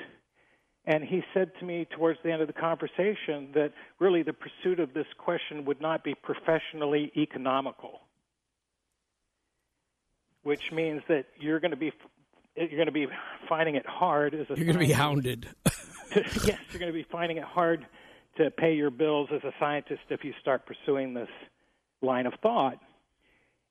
And 0.85 1.03
he 1.03 1.21
said 1.33 1.51
to 1.59 1.65
me 1.65 1.87
towards 1.95 2.19
the 2.23 2.31
end 2.31 2.41
of 2.41 2.47
the 2.47 2.53
conversation 2.53 3.49
that 3.53 3.71
really 3.99 4.23
the 4.23 4.33
pursuit 4.33 4.79
of 4.79 4.93
this 4.93 5.07
question 5.17 5.65
would 5.65 5.81
not 5.81 6.03
be 6.03 6.13
professionally 6.15 7.11
economical, 7.17 8.01
which 10.45 10.71
means 10.71 11.01
that 11.07 11.25
you're 11.39 11.59
going 11.59 11.71
to 11.71 11.77
be 11.77 11.91
you're 12.55 12.69
going 12.69 12.85
to 12.85 12.91
be 12.91 13.07
finding 13.49 13.75
it 13.75 13.85
hard 13.85 14.35
as 14.35 14.45
a 14.51 14.55
you're 14.55 14.65
going 14.65 14.79
to 14.79 14.85
be 14.85 14.93
hounded. 14.93 15.49
to, 15.65 15.71
yes, 16.45 16.59
you're 16.69 16.79
going 16.79 16.91
to 16.91 16.93
be 16.93 17.05
finding 17.11 17.37
it 17.37 17.43
hard 17.43 17.85
to 18.37 18.51
pay 18.51 18.75
your 18.75 18.91
bills 18.91 19.27
as 19.33 19.43
a 19.43 19.51
scientist 19.59 20.01
if 20.09 20.23
you 20.23 20.33
start 20.39 20.67
pursuing 20.67 21.15
this 21.15 21.29
line 22.03 22.27
of 22.27 22.33
thought. 22.43 22.77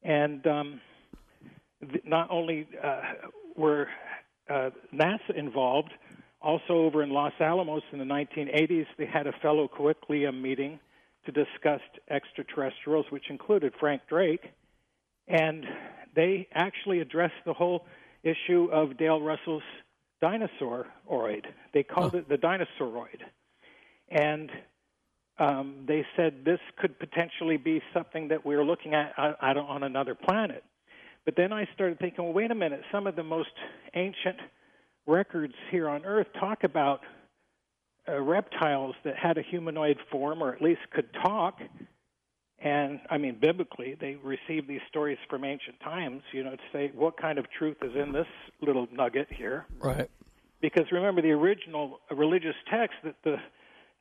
And 0.02 0.44
um, 0.48 0.80
th- 1.80 2.04
not 2.04 2.28
only 2.30 2.66
uh, 2.82 3.02
were 3.56 3.86
uh, 4.50 4.70
NASA 4.92 5.36
involved, 5.36 5.92
also 6.42 6.74
over 6.74 7.04
in 7.04 7.10
Los 7.10 7.32
Alamos 7.40 7.82
in 7.92 8.00
the 8.00 8.04
1980s, 8.04 8.86
they 8.98 9.06
had 9.06 9.28
a 9.28 9.32
fellow 9.40 9.68
colloquium 9.68 10.42
meeting 10.42 10.80
to 11.24 11.32
discuss 11.32 11.80
extraterrestrials, 12.10 13.06
which 13.10 13.30
included 13.30 13.72
Frank 13.78 14.02
Drake, 14.08 14.52
and 15.28 15.64
they 16.14 16.48
actually 16.52 17.00
addressed 17.00 17.34
the 17.44 17.54
whole 17.54 17.86
issue 18.22 18.68
of 18.72 18.96
Dale 18.96 19.20
Russell's 19.20 19.62
dinosauroid. 20.22 21.44
They 21.72 21.82
called 21.82 22.14
it 22.14 22.28
the 22.28 22.36
dinosauroid. 22.38 23.20
And 24.08 24.50
um, 25.38 25.84
they 25.86 26.06
said 26.16 26.44
this 26.44 26.60
could 26.78 26.98
potentially 26.98 27.56
be 27.56 27.82
something 27.92 28.28
that 28.28 28.46
we're 28.46 28.64
looking 28.64 28.94
at 28.94 29.12
uh, 29.18 29.32
on 29.42 29.82
another 29.82 30.14
planet. 30.14 30.62
But 31.24 31.36
then 31.36 31.52
I 31.52 31.68
started 31.74 31.98
thinking, 31.98 32.24
well, 32.24 32.32
wait 32.32 32.50
a 32.50 32.54
minute, 32.54 32.82
some 32.92 33.06
of 33.06 33.16
the 33.16 33.22
most 33.22 33.50
ancient 33.94 34.36
records 35.06 35.54
here 35.70 35.88
on 35.88 36.04
Earth 36.04 36.26
talk 36.38 36.64
about 36.64 37.00
uh, 38.08 38.20
reptiles 38.20 38.94
that 39.04 39.16
had 39.16 39.38
a 39.38 39.42
humanoid 39.42 39.98
form 40.10 40.42
or 40.42 40.54
at 40.54 40.62
least 40.62 40.80
could 40.92 41.08
talk. 41.24 41.58
And 42.60 43.00
I 43.10 43.18
mean, 43.18 43.36
biblically, 43.40 43.96
they 44.00 44.16
received 44.22 44.68
these 44.68 44.80
stories 44.88 45.18
from 45.28 45.44
ancient 45.44 45.80
times, 45.80 46.22
you 46.32 46.42
know, 46.44 46.52
to 46.52 46.62
say 46.72 46.92
what 46.94 47.16
kind 47.16 47.38
of 47.38 47.46
truth 47.50 47.76
is 47.82 47.94
in 47.94 48.12
this 48.12 48.26
little 48.60 48.88
nugget 48.92 49.28
here. 49.30 49.66
Right. 49.78 50.08
Because 50.60 50.84
remember, 50.90 51.20
the 51.20 51.32
original 51.32 52.00
religious 52.10 52.54
text 52.70 52.96
that 53.04 53.16
the 53.22 53.36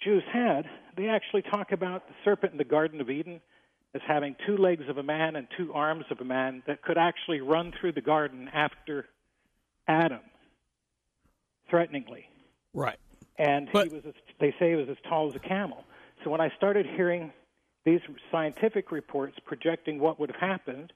Jews 0.03 0.24
had, 0.31 0.65
they 0.95 1.07
actually 1.10 1.41
talk 1.41 1.72
about 1.72 2.07
the 2.07 2.13
serpent 2.24 2.53
in 2.53 2.57
the 2.57 2.63
Garden 2.63 3.01
of 3.01 3.10
Eden 3.10 3.41
as 3.95 4.01
having 4.07 4.36
two 4.45 4.57
legs 4.57 4.83
of 4.88 4.98
a 4.98 5.03
man 5.03 5.36
and 5.36 5.48
two 5.57 5.74
arms 5.74 6.05
of 6.10 6.19
a 6.19 6.24
man 6.24 6.63
that 6.65 6.81
could 6.81 6.98
actually 6.98 7.41
run 7.41 7.74
through 7.79 7.91
the 7.91 8.01
garden 8.01 8.50
after 8.53 9.07
Adam, 9.88 10.22
threateningly. 11.69 12.27
Right. 12.74 12.98
And 13.38 13.69
but, 13.72 13.88
he 13.88 13.93
was, 13.93 14.05
as, 14.07 14.13
they 14.39 14.53
say, 14.60 14.72
he 14.72 14.75
was 14.75 14.89
as 14.89 14.98
tall 15.07 15.29
as 15.29 15.36
a 15.36 15.39
camel. 15.39 15.83
So 16.24 16.29
when 16.29 16.41
I 16.41 16.50
started 16.55 16.86
hearing 16.86 17.33
these 17.85 17.99
scientific 18.31 18.91
reports 18.91 19.35
projecting 19.45 19.99
what 19.99 20.19
would 20.19 20.31
have 20.31 20.39
happened, 20.39 20.93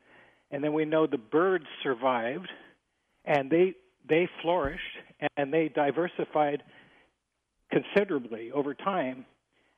and 0.51 0.63
then 0.63 0.73
we 0.73 0.85
know 0.85 1.07
the 1.07 1.17
birds 1.17 1.65
survived, 1.83 2.49
and 3.25 3.49
they 3.49 3.73
they 4.07 4.29
flourished 4.41 4.83
and 5.35 5.53
they 5.53 5.67
diversified 5.67 6.63
considerably 7.71 8.51
over 8.51 8.73
time, 8.73 9.25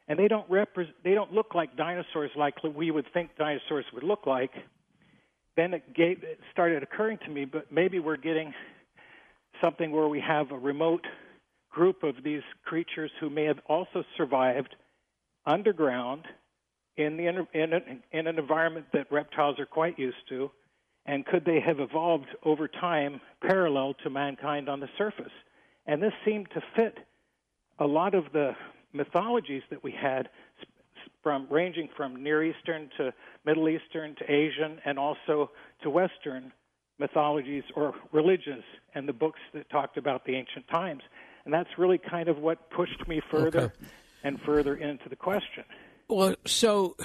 and 0.07 0.19
they 0.19 0.27
don't 0.27 0.49
repre- 0.49 0.93
they 1.03 1.13
don't 1.15 1.33
look 1.33 1.55
like 1.55 1.75
dinosaurs 1.75 2.31
like 2.35 2.55
we 2.63 2.91
would 2.91 3.11
think 3.13 3.31
dinosaurs 3.37 3.85
would 3.93 4.03
look 4.03 4.25
like. 4.27 4.51
Then 5.55 5.73
it, 5.73 5.93
gave, 5.93 6.23
it 6.23 6.39
started 6.51 6.83
occurring 6.83 7.17
to 7.25 7.29
me, 7.29 7.45
but 7.45 7.71
maybe 7.71 7.99
we're 7.99 8.17
getting 8.17 8.53
something 9.61 9.91
where 9.91 10.07
we 10.07 10.21
have 10.21 10.51
a 10.51 10.57
remote 10.57 11.05
group 11.69 12.03
of 12.03 12.23
these 12.23 12.43
creatures 12.63 13.11
who 13.19 13.29
may 13.29 13.45
have 13.45 13.59
also 13.67 14.03
survived 14.15 14.75
underground 15.45 16.25
in 16.99 17.15
the 17.15 17.27
in, 17.27 17.73
a, 17.73 17.79
in 18.11 18.27
an 18.27 18.37
environment 18.37 18.85
that 18.91 19.09
reptiles 19.09 19.57
are 19.57 19.65
quite 19.65 19.97
used 19.97 20.27
to, 20.27 20.51
and 21.05 21.25
could 21.25 21.45
they 21.45 21.61
have 21.61 21.79
evolved 21.79 22.27
over 22.43 22.67
time 22.67 23.21
parallel 23.41 23.95
to 24.03 24.09
mankind 24.09 24.67
on 24.67 24.81
the 24.81 24.89
surface? 24.97 25.31
And 25.87 26.03
this 26.03 26.11
seemed 26.25 26.49
to 26.53 26.61
fit 26.75 26.97
a 27.79 27.87
lot 27.87 28.13
of 28.13 28.25
the 28.33 28.51
mythologies 28.91 29.63
that 29.69 29.81
we 29.81 29.91
had 29.91 30.27
from 31.23 31.47
ranging 31.49 31.87
from 31.95 32.21
Near 32.21 32.43
Eastern 32.43 32.89
to 32.97 33.13
Middle 33.45 33.69
Eastern 33.69 34.15
to 34.15 34.29
Asian 34.29 34.79
and 34.85 34.99
also 34.99 35.51
to 35.83 35.89
Western 35.89 36.51
mythologies 36.99 37.63
or 37.75 37.93
religions 38.11 38.63
and 38.93 39.07
the 39.07 39.13
books 39.13 39.39
that 39.53 39.69
talked 39.69 39.95
about 39.95 40.25
the 40.25 40.35
ancient 40.35 40.67
times. 40.67 41.01
And 41.45 41.53
that's 41.53 41.69
really 41.77 41.97
kind 41.97 42.27
of 42.27 42.39
what 42.39 42.69
pushed 42.71 43.07
me 43.07 43.21
further 43.31 43.61
okay. 43.61 43.73
and 44.25 44.37
further 44.41 44.75
into 44.75 45.07
the 45.07 45.15
question. 45.15 45.63
Well, 46.09 46.35
so 46.45 46.97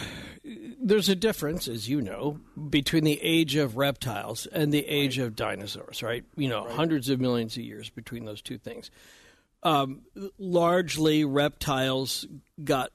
there's 0.43 1.11
a 1.11 1.15
difference, 1.15 1.69
as 1.69 1.89
you 1.91 2.01
know, 2.01 2.41
between 2.71 3.05
the 3.05 3.21
age 3.23 3.55
of 3.55 3.77
reptiles 3.77 4.47
and 4.47 4.73
the 4.73 4.87
age 4.87 5.19
right. 5.19 5.27
of 5.27 5.37
dinosaurs, 5.37 6.03
right? 6.03 6.25
You 6.37 6.49
know, 6.49 6.65
right. 6.65 6.75
hundreds 6.75 7.11
of 7.11 7.21
millions 7.21 7.57
of 7.59 7.65
years 7.65 7.91
between 7.91 8.25
those 8.25 8.41
two 8.41 8.57
things. 8.57 8.91
Um, 9.63 10.03
largely, 10.39 11.25
reptiles 11.27 12.27
got 12.63 12.93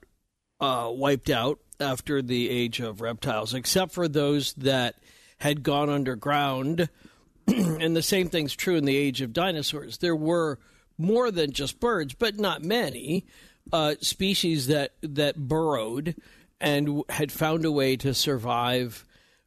uh, 0.60 0.90
wiped 0.92 1.30
out 1.30 1.60
after 1.78 2.22
the 2.22 2.50
age 2.50 2.80
of 2.80 3.00
reptiles, 3.00 3.54
except 3.54 3.92
for 3.92 4.08
those 4.08 4.52
that 4.54 4.96
had 5.38 5.62
gone 5.62 5.90
underground. 5.90 6.88
and 7.46 7.96
the 7.96 8.02
same 8.02 8.28
thing's 8.28 8.54
true 8.54 8.76
in 8.76 8.84
the 8.84 8.96
age 8.96 9.20
of 9.20 9.32
dinosaurs. 9.32 9.98
There 9.98 10.16
were 10.16 10.58
more 10.98 11.30
than 11.30 11.52
just 11.52 11.80
birds, 11.80 12.14
but 12.14 12.38
not 12.38 12.62
many 12.62 13.26
uh, 13.72 13.94
species 14.00 14.66
that 14.68 14.92
that 15.02 15.36
burrowed 15.36 16.14
and 16.60 17.02
had 17.08 17.32
found 17.32 17.64
a 17.64 17.72
way 17.72 17.96
to 17.96 18.12
survive 18.12 19.04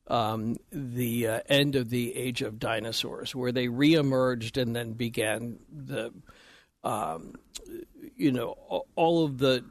um, 0.07 0.57
the 0.71 1.27
uh, 1.27 1.39
end 1.47 1.75
of 1.75 1.89
the 1.89 2.15
age 2.15 2.41
of 2.41 2.59
dinosaurs, 2.59 3.33
where 3.35 3.51
they 3.51 3.67
reemerged 3.67 4.61
and 4.61 4.75
then 4.75 4.93
began 4.93 5.59
the, 5.71 6.11
um, 6.83 7.35
you 8.15 8.31
know, 8.31 8.85
all 8.95 9.25
of 9.25 9.37
the 9.37 9.63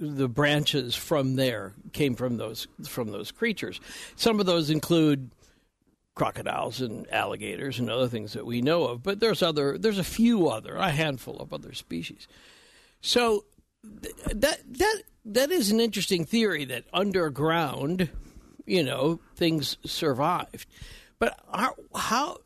the 0.00 0.28
branches 0.28 0.94
from 0.94 1.36
there 1.36 1.74
came 1.92 2.14
from 2.14 2.36
those 2.36 2.66
from 2.86 3.10
those 3.10 3.30
creatures. 3.30 3.80
Some 4.16 4.40
of 4.40 4.46
those 4.46 4.70
include 4.70 5.30
crocodiles 6.14 6.80
and 6.80 7.10
alligators 7.12 7.78
and 7.78 7.90
other 7.90 8.08
things 8.08 8.32
that 8.32 8.46
we 8.46 8.60
know 8.60 8.84
of, 8.84 9.02
but 9.02 9.20
there's 9.20 9.42
other 9.42 9.76
there's 9.78 9.98
a 9.98 10.04
few 10.04 10.48
other 10.48 10.76
a 10.76 10.90
handful 10.90 11.38
of 11.38 11.52
other 11.52 11.72
species. 11.74 12.26
So 13.00 13.44
that 13.82 14.60
that 14.66 15.02
that 15.24 15.50
is 15.50 15.70
an 15.70 15.80
interesting 15.80 16.24
theory 16.24 16.64
that 16.64 16.84
underground 16.92 18.10
you 18.68 18.84
know, 18.84 19.18
things 19.34 19.78
survived. 19.84 20.66
But 21.18 21.40
how, 21.52 21.74
how 21.94 22.38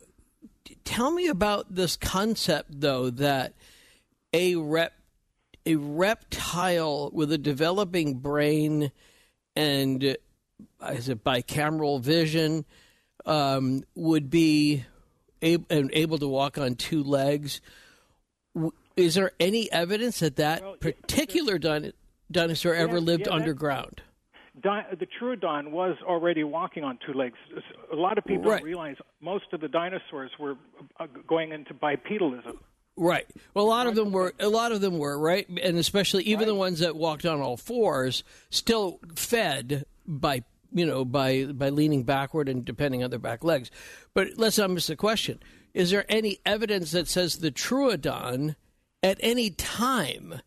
tell 0.85 1.11
me 1.11 1.27
about 1.27 1.75
this 1.75 1.95
concept 1.97 2.81
though 2.81 3.09
that 3.11 3.53
a 4.31 4.55
rep 4.55 4.93
a 5.65 5.75
reptile 5.75 7.09
with 7.13 7.31
a 7.31 7.37
developing 7.37 8.15
brain 8.15 8.91
and 9.55 10.17
uh, 10.81 10.87
is 10.87 11.07
it 11.07 11.23
bicameral 11.23 12.01
vision 12.01 12.65
um, 13.25 13.83
would 13.95 14.29
be 14.29 14.83
able, 15.41 15.65
able 15.69 16.17
to 16.17 16.27
walk 16.27 16.57
on 16.57 16.75
two 16.75 17.03
legs. 17.03 17.61
Is 18.95 19.15
there 19.15 19.31
any 19.39 19.71
evidence 19.71 20.19
that 20.19 20.35
that 20.35 20.61
well, 20.61 20.75
particular 20.77 21.59
yeah, 21.61 21.89
dinosaur 22.31 22.73
ever 22.73 22.99
lived 22.99 23.27
yeah, 23.27 23.33
underground? 23.33 24.01
di- 24.61 24.85
the 24.99 25.05
Troodon 25.05 25.71
was 25.71 25.97
already 26.05 26.43
walking 26.43 26.83
on 26.83 26.99
two 27.05 27.13
legs. 27.13 27.37
A 27.91 27.95
lot 27.95 28.17
of 28.17 28.25
people 28.25 28.51
right. 28.51 28.63
realize 28.63 28.97
most 29.21 29.45
of 29.53 29.61
the 29.61 29.67
dinosaurs 29.67 30.31
were 30.39 30.55
uh, 30.99 31.07
going 31.27 31.51
into 31.51 31.73
bipedalism. 31.73 32.57
Right. 32.95 33.25
Well, 33.53 33.65
a 33.65 33.67
lot 33.67 33.87
of 33.87 33.95
them 33.95 34.11
were. 34.11 34.33
A 34.39 34.49
lot 34.49 34.71
of 34.71 34.79
them 34.81 34.99
were 34.99 35.17
right, 35.17 35.47
and 35.49 35.77
especially 35.77 36.23
even 36.25 36.41
right. 36.41 36.47
the 36.47 36.55
ones 36.55 36.79
that 36.79 36.95
walked 36.95 37.25
on 37.25 37.41
all 37.41 37.57
fours 37.57 38.23
still 38.51 38.99
fed 39.15 39.85
by 40.05 40.43
you 40.71 40.85
know 40.85 41.03
by 41.03 41.45
by 41.45 41.69
leaning 41.69 42.03
backward 42.03 42.47
and 42.47 42.63
depending 42.63 43.03
on 43.03 43.09
their 43.09 43.17
back 43.17 43.43
legs. 43.43 43.71
But 44.13 44.37
let's 44.37 44.59
not 44.59 44.69
miss 44.69 44.85
the 44.85 44.95
question: 44.95 45.39
Is 45.73 45.89
there 45.89 46.05
any 46.07 46.39
evidence 46.45 46.91
that 46.91 47.07
says 47.07 47.39
the 47.39 47.49
Troodon 47.49 48.55
at 49.03 49.17
any 49.19 49.49
time 49.51 50.41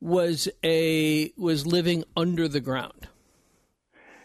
was 0.00 0.48
a 0.64 1.32
was 1.36 1.66
living 1.66 2.04
under 2.16 2.48
the 2.48 2.60
ground? 2.60 3.08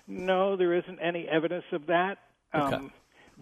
No, 0.07 0.55
there 0.55 0.73
isn't 0.73 0.99
any 0.99 1.27
evidence 1.27 1.65
of 1.71 1.85
that. 1.87 2.17
Okay. 2.55 2.75
Um, 2.75 2.91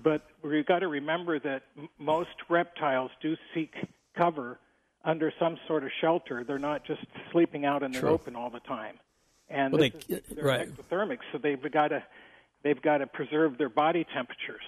but 0.03 0.23
we've 0.43 0.65
got 0.65 0.79
to 0.79 0.87
remember 0.87 1.39
that 1.39 1.63
m- 1.77 1.87
most 1.97 2.35
reptiles 2.49 3.09
do 3.21 3.35
seek 3.53 3.73
cover 4.17 4.59
under 5.05 5.31
some 5.39 5.57
sort 5.67 5.83
of 5.83 5.89
shelter. 6.01 6.43
They're 6.43 6.59
not 6.59 6.85
just 6.85 7.01
sleeping 7.31 7.65
out 7.65 7.83
in 7.83 7.91
the 7.93 7.99
True. 7.99 8.09
open 8.09 8.35
all 8.35 8.49
the 8.49 8.59
time. 8.59 8.99
And 9.49 9.71
well, 9.71 9.81
they, 9.81 10.13
is, 10.13 10.21
they're 10.29 10.43
right. 10.43 10.69
ectothermic, 10.69 11.19
so 11.31 11.37
they've 11.37 11.71
got 11.71 11.87
to 11.89 12.03
they've 12.63 12.81
got 12.81 12.97
to 12.97 13.07
preserve 13.07 13.57
their 13.57 13.69
body 13.69 14.05
temperatures. 14.13 14.61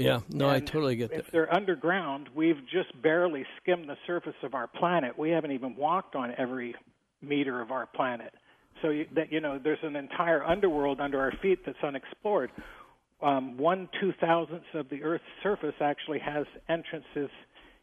Yeah, 0.00 0.20
no, 0.30 0.48
and 0.48 0.56
I 0.56 0.60
totally 0.60 0.96
get 0.96 1.10
that. 1.10 1.18
If 1.18 1.30
they're 1.30 1.52
underground, 1.52 2.28
we've 2.34 2.60
just 2.72 3.00
barely 3.02 3.44
skimmed 3.60 3.88
the 3.88 3.96
surface 4.06 4.34
of 4.42 4.54
our 4.54 4.66
planet. 4.66 5.18
We 5.18 5.30
haven't 5.30 5.52
even 5.52 5.76
walked 5.76 6.16
on 6.16 6.32
every 6.38 6.74
meter 7.22 7.60
of 7.60 7.70
our 7.70 7.86
planet 7.86 8.32
so 8.82 8.90
you, 8.90 9.06
that 9.14 9.32
you 9.32 9.40
know 9.40 9.58
there's 9.62 9.82
an 9.82 9.96
entire 9.96 10.42
underworld 10.44 11.00
under 11.00 11.20
our 11.20 11.32
feet 11.42 11.60
that's 11.64 11.82
unexplored. 11.82 12.50
Um, 13.22 13.58
one 13.58 13.88
two 14.00 14.12
thousandths 14.20 14.66
of 14.74 14.88
the 14.88 15.02
Earth's 15.02 15.24
surface 15.42 15.74
actually 15.80 16.20
has 16.20 16.46
entrances 16.68 17.30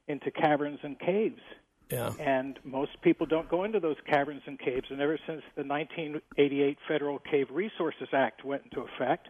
into 0.07 0.31
caverns 0.31 0.79
and 0.83 0.99
caves. 0.99 1.41
Yeah. 1.89 2.11
And 2.19 2.59
most 2.63 3.01
people 3.01 3.25
don't 3.25 3.47
go 3.47 3.63
into 3.63 3.79
those 3.79 3.95
caverns 4.09 4.41
and 4.45 4.59
caves. 4.59 4.87
And 4.89 4.99
ever 4.99 5.17
since 5.25 5.41
the 5.55 5.63
1988 5.63 6.77
Federal 6.85 7.19
Cave 7.19 7.47
Resources 7.49 8.09
Act 8.11 8.43
went 8.43 8.63
into 8.65 8.81
effect, 8.81 9.29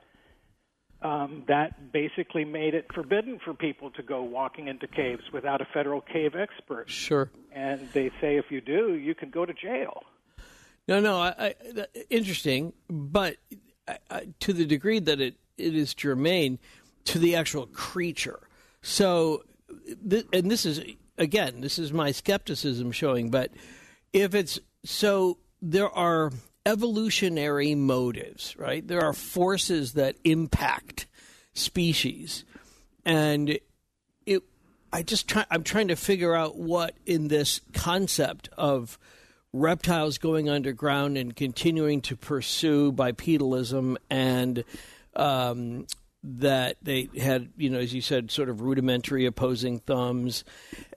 um, 1.07 1.43
that 1.47 1.93
basically 1.93 2.43
made 2.43 2.73
it 2.73 2.85
forbidden 2.93 3.39
for 3.43 3.53
people 3.53 3.91
to 3.91 4.03
go 4.03 4.21
walking 4.21 4.67
into 4.67 4.87
caves 4.87 5.23
without 5.31 5.61
a 5.61 5.65
federal 5.73 6.01
cave 6.01 6.35
expert. 6.35 6.89
Sure. 6.89 7.31
And 7.53 7.87
they 7.93 8.11
say 8.19 8.35
if 8.35 8.51
you 8.51 8.59
do, 8.59 8.95
you 8.95 9.15
can 9.15 9.29
go 9.29 9.45
to 9.45 9.53
jail. 9.53 10.03
No, 10.87 10.99
no, 10.99 11.17
I, 11.17 11.55
I, 11.77 11.85
interesting, 12.09 12.73
but 12.89 13.37
I, 13.87 14.27
to 14.41 14.53
the 14.53 14.65
degree 14.65 14.99
that 14.99 15.21
it, 15.21 15.35
it 15.57 15.75
is 15.75 15.93
germane 15.93 16.59
to 17.05 17.19
the 17.19 17.35
actual 17.35 17.67
creature. 17.67 18.39
So, 18.81 19.43
th- 20.09 20.27
and 20.33 20.51
this 20.51 20.65
is 20.65 20.81
again, 21.17 21.61
this 21.61 21.79
is 21.79 21.93
my 21.93 22.11
skepticism 22.11 22.91
showing, 22.91 23.31
but 23.31 23.51
if 24.13 24.35
it's 24.35 24.59
so, 24.83 25.37
there 25.61 25.89
are 25.89 26.31
evolutionary 26.67 27.73
motives, 27.73 28.55
right? 28.57 28.85
There 28.85 29.01
are 29.01 29.13
forces 29.13 29.93
that 29.93 30.17
impact 30.23 31.07
species, 31.53 32.45
and 33.05 33.57
it. 34.25 34.43
I 34.91 35.01
just 35.01 35.27
try. 35.27 35.45
I'm 35.49 35.63
trying 35.63 35.87
to 35.87 35.95
figure 35.95 36.35
out 36.35 36.57
what 36.57 36.93
in 37.05 37.29
this 37.29 37.61
concept 37.73 38.49
of 38.57 38.99
reptiles 39.53 40.17
going 40.17 40.49
underground 40.49 41.17
and 41.17 41.35
continuing 41.35 42.01
to 42.01 42.15
pursue 42.15 42.91
bipedalism 42.91 43.95
and 44.09 44.63
um, 45.15 45.87
that 46.23 46.77
they 46.81 47.09
had, 47.17 47.49
you 47.57 47.69
know, 47.69 47.79
as 47.79 47.93
you 47.93 48.01
said, 48.01 48.29
sort 48.29 48.49
of 48.49 48.61
rudimentary 48.61 49.25
opposing 49.25 49.79
thumbs, 49.79 50.43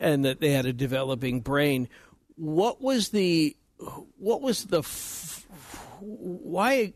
and 0.01 0.25
that 0.25 0.41
they 0.41 0.51
had 0.51 0.67
a 0.67 0.73
developing 0.73 1.41
brain. 1.41 1.89
What 2.37 2.83
was 2.83 3.11
the, 3.11 3.57
what 4.19 4.41
was 4.41 4.65
the, 4.65 4.83
why, 6.01 6.95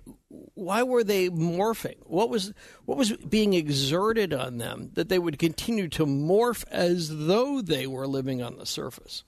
why 0.54 0.82
were 0.82 1.04
they 1.04 1.28
morphing? 1.30 1.96
What 2.04 2.30
was, 2.30 2.52
what 2.84 2.98
was 2.98 3.12
being 3.12 3.54
exerted 3.54 4.32
on 4.32 4.58
them 4.58 4.90
that 4.94 5.08
they 5.08 5.18
would 5.18 5.38
continue 5.38 5.88
to 5.88 6.06
morph 6.06 6.64
as 6.70 7.08
though 7.10 7.60
they 7.60 7.86
were 7.86 8.06
living 8.06 8.42
on 8.42 8.58
the 8.58 8.66
surface? 8.66 9.24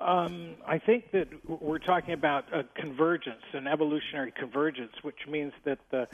Um, 0.00 0.56
I 0.66 0.78
think 0.78 1.12
that 1.12 1.28
we're 1.48 1.78
talking 1.78 2.14
about 2.14 2.44
a 2.52 2.64
convergence, 2.80 3.42
an 3.52 3.66
evolutionary 3.66 4.32
convergence, 4.32 4.92
which 5.02 5.26
means 5.28 5.52
that 5.64 5.78
the 5.90 6.08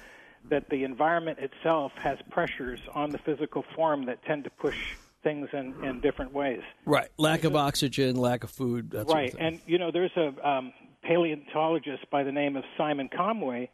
that 0.48 0.70
the 0.70 0.84
environment 0.84 1.38
itself 1.38 1.92
has 1.96 2.16
pressures 2.30 2.80
on 2.94 3.10
the 3.10 3.18
physical 3.18 3.62
form 3.74 4.06
that 4.06 4.24
tend 4.24 4.44
to 4.44 4.50
push 4.50 4.94
things 5.22 5.48
in, 5.52 5.74
in 5.84 6.00
different 6.00 6.32
ways. 6.32 6.62
Right. 6.86 7.08
Lack 7.18 7.44
of 7.44 7.54
oxygen, 7.54 8.16
lack 8.16 8.42
of 8.42 8.50
food. 8.50 8.94
right. 8.94 9.06
Sort 9.06 9.34
of 9.34 9.38
and 9.38 9.60
you 9.66 9.78
know, 9.78 9.90
there's 9.90 10.16
a 10.16 10.48
um, 10.48 10.72
paleontologist 11.02 12.08
by 12.10 12.22
the 12.22 12.32
name 12.32 12.56
of 12.56 12.64
Simon 12.76 13.08
Conway. 13.14 13.70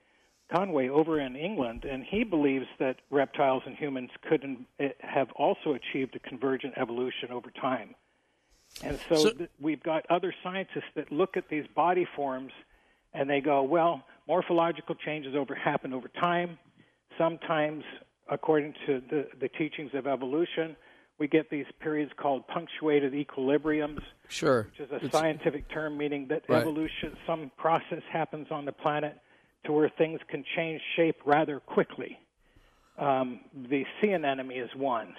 Conway 0.52 0.88
over 0.88 1.18
in 1.18 1.34
England, 1.34 1.84
and 1.84 2.04
he 2.04 2.22
believes 2.22 2.66
that 2.78 2.96
reptiles 3.10 3.64
and 3.66 3.76
humans 3.76 4.10
could 4.28 4.44
eh, 4.78 4.90
have 5.00 5.28
also 5.32 5.74
achieved 5.74 6.14
a 6.14 6.20
convergent 6.20 6.74
evolution 6.76 7.32
over 7.32 7.50
time. 7.50 7.96
And 8.82 8.98
so, 9.08 9.16
so 9.16 9.30
th- 9.30 9.50
we've 9.60 9.82
got 9.82 10.04
other 10.08 10.32
scientists 10.44 10.90
that 10.94 11.10
look 11.10 11.36
at 11.36 11.48
these 11.48 11.64
body 11.74 12.06
forms 12.14 12.52
and 13.14 13.28
they 13.28 13.40
go, 13.40 13.62
well, 13.62 14.04
morphological 14.28 14.94
changes 14.94 15.34
over 15.34 15.54
happen 15.54 15.92
over 15.92 16.08
time. 16.08 16.58
Sometimes, 17.16 17.82
according 18.28 18.74
to 18.86 19.02
the, 19.10 19.28
the 19.40 19.48
teachings 19.48 19.92
of 19.94 20.06
evolution, 20.06 20.76
we 21.18 21.28
get 21.28 21.50
these 21.50 21.66
periods 21.80 22.12
called 22.16 22.46
punctuated 22.48 23.12
equilibriums. 23.12 24.00
Sure. 24.28 24.68
Which 24.70 24.80
is 24.80 24.92
a 24.92 25.04
it's, 25.04 25.12
scientific 25.12 25.68
term 25.70 25.96
meaning 25.96 26.26
that 26.28 26.42
right. 26.48 26.60
evolution, 26.60 27.16
some 27.26 27.50
process 27.56 28.02
happens 28.12 28.48
on 28.50 28.64
the 28.64 28.72
planet 28.72 29.18
to 29.64 29.72
where 29.72 29.88
things 29.88 30.20
can 30.28 30.44
change 30.54 30.80
shape 30.94 31.16
rather 31.24 31.60
quickly. 31.60 32.18
Um, 32.98 33.40
the 33.68 33.84
sea 34.00 34.10
anemone 34.10 34.50
is 34.50 34.70
one 34.74 35.14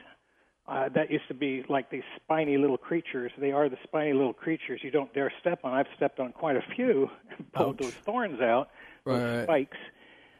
uh, 0.67 0.89
that 0.89 1.11
used 1.11 1.27
to 1.27 1.33
be 1.33 1.63
like 1.69 1.89
these 1.89 2.03
spiny 2.17 2.57
little 2.57 2.77
creatures. 2.77 3.31
They 3.37 3.51
are 3.51 3.69
the 3.69 3.77
spiny 3.83 4.13
little 4.13 4.33
creatures 4.33 4.81
you 4.83 4.91
don't 4.91 5.13
dare 5.13 5.31
step 5.39 5.59
on. 5.63 5.73
I've 5.73 5.87
stepped 5.95 6.19
on 6.19 6.31
quite 6.31 6.57
a 6.57 6.63
few, 6.75 7.09
and 7.37 7.51
pulled 7.53 7.79
those 7.79 7.93
thorns 7.93 8.41
out, 8.41 8.69
right. 9.05 9.17
those 9.17 9.43
spikes. 9.43 9.77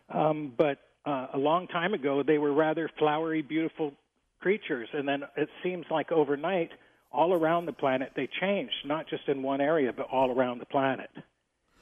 Um, 0.10 0.54
but 0.58 0.80
uh, 1.06 1.28
a 1.34 1.38
long 1.38 1.68
time 1.68 1.94
ago, 1.94 2.24
they 2.24 2.38
were 2.38 2.54
rather 2.54 2.90
flowery, 2.98 3.42
beautiful 3.42 3.94
creatures, 4.40 4.90
and 4.94 5.08
then 5.08 5.24
it 5.36 5.50
seems 5.64 5.86
like 5.90 6.12
overnight, 6.12 6.72
all 7.12 7.34
around 7.34 7.66
the 7.66 7.74
planet, 7.74 8.12
they 8.16 8.28
changed, 8.40 8.76
not 8.86 9.10
just 9.10 9.28
in 9.28 9.42
one 9.42 9.62
area, 9.62 9.94
but 9.96 10.08
all 10.12 10.32
around 10.32 10.60
the 10.60 10.66
planet. 10.66 11.10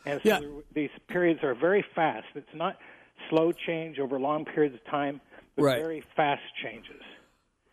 And 0.05 0.21
so 0.23 0.29
yeah. 0.29 0.39
these 0.73 0.91
periods 1.07 1.43
are 1.43 1.55
very 1.55 1.83
fast. 1.95 2.27
It's 2.35 2.47
not 2.53 2.77
slow 3.29 3.51
change 3.51 3.99
over 3.99 4.19
long 4.19 4.45
periods 4.45 4.75
of 4.75 4.85
time, 4.85 5.19
but 5.55 5.63
right. 5.63 5.81
very 5.81 6.03
fast 6.15 6.43
changes. 6.63 7.01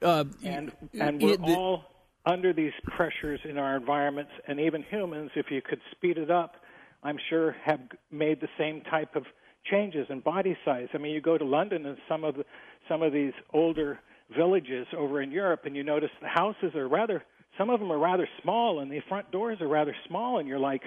Uh, 0.00 0.24
and 0.42 0.72
and 0.98 1.22
we're 1.22 1.36
the, 1.36 1.54
all 1.54 1.84
under 2.26 2.52
these 2.52 2.72
pressures 2.84 3.40
in 3.44 3.58
our 3.58 3.76
environments, 3.76 4.32
and 4.48 4.60
even 4.60 4.82
humans, 4.82 5.30
if 5.36 5.50
you 5.50 5.60
could 5.60 5.80
speed 5.92 6.18
it 6.18 6.30
up, 6.30 6.56
I'm 7.02 7.18
sure 7.28 7.56
have 7.64 7.80
made 8.10 8.40
the 8.40 8.48
same 8.58 8.80
type 8.82 9.14
of 9.16 9.24
changes 9.70 10.06
in 10.08 10.20
body 10.20 10.56
size. 10.64 10.88
I 10.94 10.98
mean, 10.98 11.12
you 11.12 11.20
go 11.20 11.38
to 11.38 11.44
London, 11.44 11.86
and 11.86 11.98
some 12.08 12.24
of 12.24 12.36
the 12.36 12.44
some 12.88 13.02
of 13.02 13.12
these 13.12 13.32
older 13.52 14.00
villages 14.36 14.86
over 14.96 15.20
in 15.22 15.30
Europe, 15.30 15.62
and 15.64 15.76
you 15.76 15.82
notice 15.84 16.10
the 16.20 16.28
houses 16.28 16.74
are 16.74 16.88
rather, 16.88 17.22
some 17.58 17.70
of 17.70 17.80
them 17.80 17.90
are 17.92 17.98
rather 17.98 18.28
small, 18.42 18.80
and 18.80 18.90
the 18.90 19.00
front 19.08 19.30
doors 19.30 19.60
are 19.60 19.68
rather 19.68 19.94
small, 20.08 20.38
and 20.38 20.48
you're 20.48 20.58
like, 20.58 20.82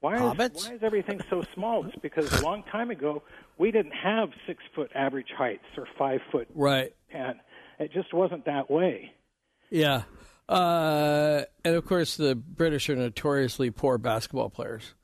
why 0.00 0.16
is, 0.16 0.20
Hobbits? 0.20 0.68
why 0.68 0.74
is 0.74 0.82
everything 0.82 1.20
so 1.30 1.44
small? 1.54 1.86
It's 1.86 1.96
because 2.02 2.32
a 2.40 2.42
long 2.42 2.64
time 2.64 2.90
ago 2.90 3.22
we 3.56 3.70
didn't 3.70 3.92
have 3.92 4.30
six 4.46 4.62
foot 4.74 4.90
average 4.94 5.28
heights 5.36 5.64
or 5.76 5.86
five 5.96 6.20
foot 6.32 6.48
Right. 6.54 6.92
and 7.12 7.36
it 7.78 7.92
just 7.92 8.12
wasn't 8.12 8.44
that 8.46 8.68
way. 8.70 9.12
Yeah. 9.70 10.02
Uh, 10.48 11.42
and 11.64 11.76
of 11.76 11.86
course, 11.86 12.16
the 12.16 12.34
British 12.34 12.90
are 12.90 12.96
notoriously 12.96 13.70
poor 13.70 13.96
basketball 13.96 14.50
players. 14.50 14.94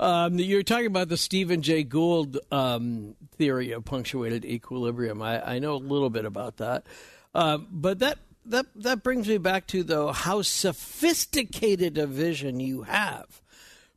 Um, 0.00 0.38
you're 0.38 0.62
talking 0.62 0.86
about 0.86 1.10
the 1.10 1.18
Stephen 1.18 1.60
Jay 1.60 1.84
Gould 1.84 2.38
um, 2.50 3.16
theory 3.36 3.72
of 3.72 3.84
punctuated 3.84 4.46
equilibrium. 4.46 5.20
I, 5.20 5.56
I 5.56 5.58
know 5.58 5.74
a 5.74 5.76
little 5.76 6.08
bit 6.08 6.24
about 6.24 6.56
that, 6.56 6.86
um, 7.34 7.68
but 7.70 7.98
that 7.98 8.18
that 8.46 8.64
that 8.76 9.02
brings 9.02 9.28
me 9.28 9.36
back 9.36 9.66
to 9.68 9.82
though 9.82 10.10
how 10.10 10.40
sophisticated 10.40 11.98
a 11.98 12.06
vision 12.06 12.60
you 12.60 12.82
have 12.82 13.42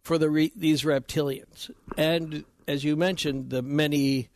for 0.02 0.18
the 0.18 0.30
re- 0.30 0.52
these 0.58 0.84
reptilians, 0.84 1.72
and 1.98 2.44
as 2.68 2.84
you 2.84 2.98
mentioned, 2.98 3.50
the 3.50 3.62
many 3.62 4.28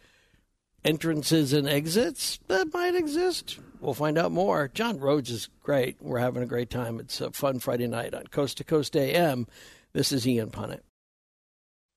entrances 0.85 1.51
and 1.51 1.67
exits 1.67 2.39
that 2.47 2.73
might 2.73 2.95
exist. 2.95 3.59
We'll 3.81 3.93
find 3.93 4.17
out 4.17 4.31
more. 4.31 4.71
John 4.73 5.01
Rhodes 5.01 5.29
is 5.29 5.49
great. 5.63 5.97
We're 5.99 6.19
having 6.19 6.43
a 6.43 6.47
great 6.47 6.69
time. 6.69 7.01
It's 7.01 7.19
a 7.19 7.31
fun 7.31 7.59
Friday 7.59 7.87
night 7.87 8.13
on 8.13 8.27
Coast 8.27 8.55
to 8.59 8.63
Coast 8.63 8.95
AM. 8.95 9.47
This 9.91 10.13
is 10.13 10.25
Ian 10.25 10.49
Punnett. 10.49 10.86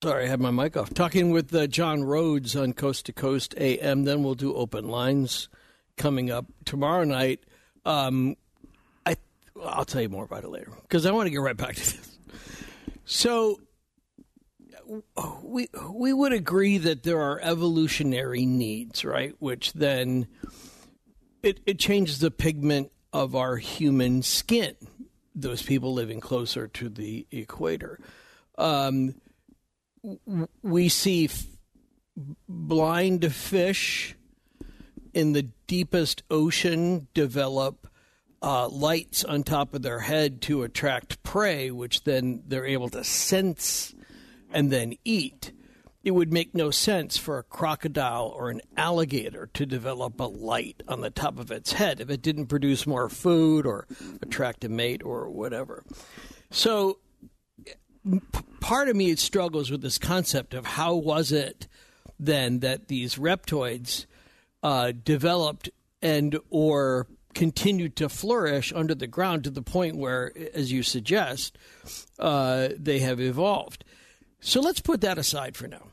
Sorry, 0.03 0.25
I 0.25 0.29
had 0.29 0.41
my 0.41 0.51
mic 0.51 0.79
off. 0.79 0.95
Talking 0.95 1.31
with 1.31 1.55
uh, 1.55 1.67
John 1.67 2.05
Rhodes 2.05 2.57
on 2.57 2.73
Coast 2.73 3.05
to 3.07 3.13
Coast 3.13 3.55
AM. 3.59 4.05
Then 4.05 4.23
we'll 4.23 4.35
do 4.35 4.55
open 4.55 4.89
lines 4.89 5.51
coming 5.99 6.31
up 6.31 6.47
tomorrow 6.65 7.05
night. 7.05 7.41
Um, 7.85 8.37
I 9.05 9.17
I'll 9.63 9.85
tell 9.85 10.01
you 10.01 10.09
more 10.09 10.25
about 10.25 10.45
it 10.45 10.49
later 10.49 10.73
because 10.81 11.05
I 11.05 11.11
want 11.11 11.27
to 11.27 11.31
get 11.31 11.43
right 11.43 11.57
back 11.57 11.75
to 11.75 11.81
this. 11.81 12.19
So 13.05 13.61
we 15.43 15.69
we 15.91 16.15
would 16.15 16.33
agree 16.33 16.79
that 16.79 17.03
there 17.03 17.21
are 17.21 17.39
evolutionary 17.43 18.47
needs, 18.47 19.05
right? 19.05 19.35
Which 19.39 19.75
then 19.75 20.29
it 21.43 21.61
it 21.67 21.79
changes 21.79 22.21
the 22.21 22.31
pigment 22.31 22.91
of 23.13 23.37
our 23.37 23.59
human 23.59 24.23
skin. 24.23 24.77
Those 25.35 25.63
people 25.63 25.93
living 25.93 26.21
closer 26.21 26.69
to 26.69 26.89
the 26.89 27.27
equator, 27.31 28.01
um, 28.57 29.15
we 30.63 30.89
see 30.89 31.27
f- 31.27 31.47
blind 32.49 33.33
fish 33.35 34.17
in 35.13 35.33
the 35.33 35.43
deepest 35.67 36.23
ocean 36.31 37.09
develop 37.15 37.89
uh, 38.43 38.69
lights 38.69 39.25
on 39.25 39.43
top 39.43 39.75
of 39.75 39.83
their 39.83 40.01
head 40.01 40.41
to 40.43 40.63
attract 40.63 41.23
prey, 41.23 41.71
which 41.71 42.05
then 42.05 42.43
they're 42.47 42.67
able 42.67 42.89
to 42.89 43.05
sense 43.05 43.95
and 44.53 44.71
then 44.71 44.95
eat. 45.05 45.53
It 46.03 46.13
would 46.13 46.33
make 46.33 46.55
no 46.55 46.71
sense 46.71 47.19
for 47.19 47.39
a 47.39 47.43
crocodile 47.43 48.33
or 48.35 48.49
an 48.49 48.63
alligator 48.75 49.51
to 49.53 49.67
develop 49.67 50.19
a 50.19 50.25
light 50.25 50.83
on 50.89 51.03
the 51.03 51.11
top 51.11 51.39
of 51.39 51.51
its 51.51 51.75
head 51.75 52.01
if 52.01 52.09
it 52.09 52.23
didn't 52.23 52.47
produce 52.47 52.87
more 52.87 53.11
food 53.11 53.67
or 53.67 53.87
attract 54.23 54.65
a 54.65 54.71
mate 54.71 55.03
or 55.05 55.29
whatever. 55.29 55.85
So, 56.51 57.01
part 58.61 58.89
of 58.89 58.97
me 58.97 59.15
struggles 59.17 59.71
with 59.71 59.83
this 59.83 59.99
concept 59.99 60.55
of 60.55 60.65
how 60.65 60.95
was 60.95 61.33
it 61.33 61.67
then 62.19 62.61
that 62.61 62.89
these 62.89 63.17
reptoids 63.17 64.07
uh, 64.63 64.93
developed 65.05 65.71
and 66.03 66.39
or 66.51 67.07
continued 67.35 67.97
to 67.97 68.09
flourish 68.09 68.73
under 68.75 68.95
the 68.95 69.07
ground 69.07 69.45
to 69.45 69.51
the 69.51 69.63
point 69.63 69.97
where, 69.97 70.33
as 70.53 70.73
you 70.73 70.83
suggest, 70.83 71.57
uh, 72.19 72.69
they 72.77 72.99
have 72.99 73.21
evolved. 73.21 73.85
So 74.41 74.61
let's 74.61 74.81
put 74.81 75.01
that 75.03 75.19
aside 75.19 75.57
for 75.57 75.69
now. 75.69 75.87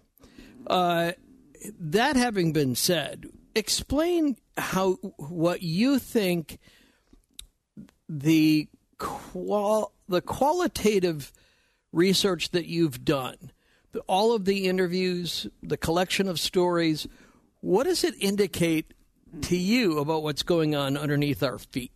Uh, 0.65 1.11
that 1.79 2.15
having 2.15 2.53
been 2.53 2.75
said, 2.75 3.27
explain 3.55 4.37
how 4.57 4.93
what 5.17 5.61
you 5.61 5.99
think 5.99 6.59
the 8.09 8.67
qual 8.97 9.93
the 10.07 10.21
qualitative 10.21 11.31
research 11.91 12.51
that 12.51 12.65
you've 12.65 13.03
done, 13.03 13.51
all 14.05 14.33
of 14.35 14.45
the 14.45 14.67
interviews, 14.67 15.47
the 15.63 15.77
collection 15.77 16.27
of 16.27 16.39
stories, 16.39 17.07
what 17.61 17.85
does 17.85 18.03
it 18.03 18.13
indicate 18.19 18.93
to 19.41 19.57
you 19.57 19.99
about 19.99 20.23
what's 20.23 20.43
going 20.43 20.75
on 20.75 20.97
underneath 20.97 21.43
our 21.43 21.57
feet? 21.57 21.91